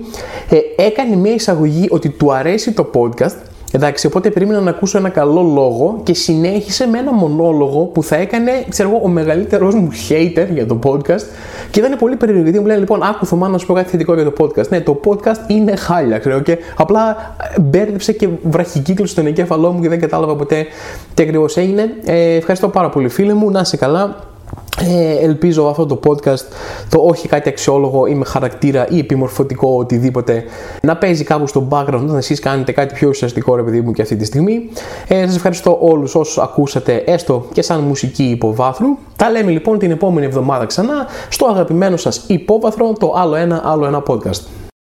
ε, 0.50 0.84
έκανε 0.84 1.16
μια 1.16 1.32
εισαγωγή 1.34 1.86
ότι 1.90 2.08
του 2.08 2.32
αρέσει 2.32 2.72
το 2.72 2.90
podcast 2.94 3.36
Εντάξει, 3.72 4.06
οπότε 4.06 4.30
περίμενα 4.30 4.60
να 4.60 4.70
ακούσω 4.70 4.98
ένα 4.98 5.08
καλό 5.08 5.42
λόγο 5.42 6.00
και 6.02 6.14
συνέχισε 6.14 6.86
με 6.86 6.98
ένα 6.98 7.12
μονόλογο 7.12 7.84
που 7.84 8.02
θα 8.02 8.16
έκανε, 8.16 8.64
ξέρω 8.68 8.88
εγώ, 8.88 9.00
ο 9.04 9.08
μεγαλύτερος 9.08 9.74
μου 9.74 9.88
hater 10.08 10.46
για 10.52 10.66
το 10.66 10.78
podcast. 10.84 11.24
Και 11.70 11.80
ήταν 11.80 11.98
πολύ 11.98 12.16
περίεργο 12.16 12.42
γιατί 12.42 12.60
μου 12.60 12.66
λέει: 12.66 12.78
Λοιπόν, 12.78 13.02
άκου 13.02 13.26
Θωμά 13.26 13.48
να 13.48 13.58
σου 13.58 13.66
πω 13.66 13.74
κάτι 13.74 13.90
θετικό 13.90 14.14
για 14.14 14.24
το 14.24 14.32
podcast. 14.38 14.68
Ναι, 14.68 14.80
το 14.80 15.00
podcast 15.04 15.50
είναι 15.50 15.76
χάλια, 15.76 16.18
ξέρω 16.18 16.40
και 16.40 16.58
απλά 16.76 17.16
μπέρδεψε 17.60 18.12
και 18.12 18.28
βραχικύκλωσε 18.42 19.12
στον 19.12 19.26
εγκέφαλό 19.26 19.72
μου 19.72 19.80
και 19.80 19.88
δεν 19.88 20.00
κατάλαβα 20.00 20.36
ποτέ 20.36 20.66
τι 21.14 21.22
ακριβώς 21.22 21.56
έγινε. 21.56 21.94
Ε, 22.04 22.34
ευχαριστώ 22.34 22.68
πάρα 22.68 22.88
πολύ, 22.88 23.08
φίλε 23.08 23.34
μου. 23.34 23.50
Να 23.50 23.60
είσαι 23.60 23.76
καλά. 23.76 24.29
Ε, 24.78 25.24
ελπίζω 25.24 25.66
αυτό 25.66 25.86
το 25.86 26.00
podcast, 26.06 26.44
το 26.88 27.00
όχι 27.00 27.28
κάτι 27.28 27.48
αξιόλογο 27.48 28.06
ή 28.06 28.14
με 28.14 28.24
χαρακτήρα 28.24 28.86
ή 28.88 28.98
επιμορφωτικό 28.98 29.76
οτιδήποτε, 29.78 30.44
να 30.82 30.96
παίζει 30.96 31.24
κάπου 31.24 31.46
στο 31.46 31.68
background 31.70 32.00
όταν 32.02 32.16
εσείς 32.16 32.40
κάνετε 32.40 32.72
κάτι 32.72 32.94
πιο 32.94 33.08
ουσιαστικό 33.08 33.56
ρε 33.56 33.62
παιδί 33.62 33.80
μου 33.80 33.92
και 33.92 34.02
αυτή 34.02 34.16
τη 34.16 34.24
στιγμή. 34.24 34.70
Ε, 35.08 35.26
σας 35.26 35.36
ευχαριστώ 35.36 35.78
όλους 35.80 36.14
όσους 36.14 36.38
ακούσατε 36.38 36.94
έστω 36.94 37.46
και 37.52 37.62
σαν 37.62 37.80
μουσική 37.80 38.24
υποβάθρου. 38.24 38.88
Τα 39.16 39.30
λέμε 39.30 39.50
λοιπόν 39.50 39.78
την 39.78 39.90
επόμενη 39.90 40.26
εβδομάδα 40.26 40.66
ξανά 40.66 41.06
στο 41.28 41.46
αγαπημένο 41.46 41.96
σας 41.96 42.24
υπόβαθρο, 42.26 42.92
το 42.92 43.12
άλλο 43.16 43.34
ένα, 43.34 43.62
άλλο 43.64 43.86
ένα 43.86 44.02
podcast. 44.06 44.60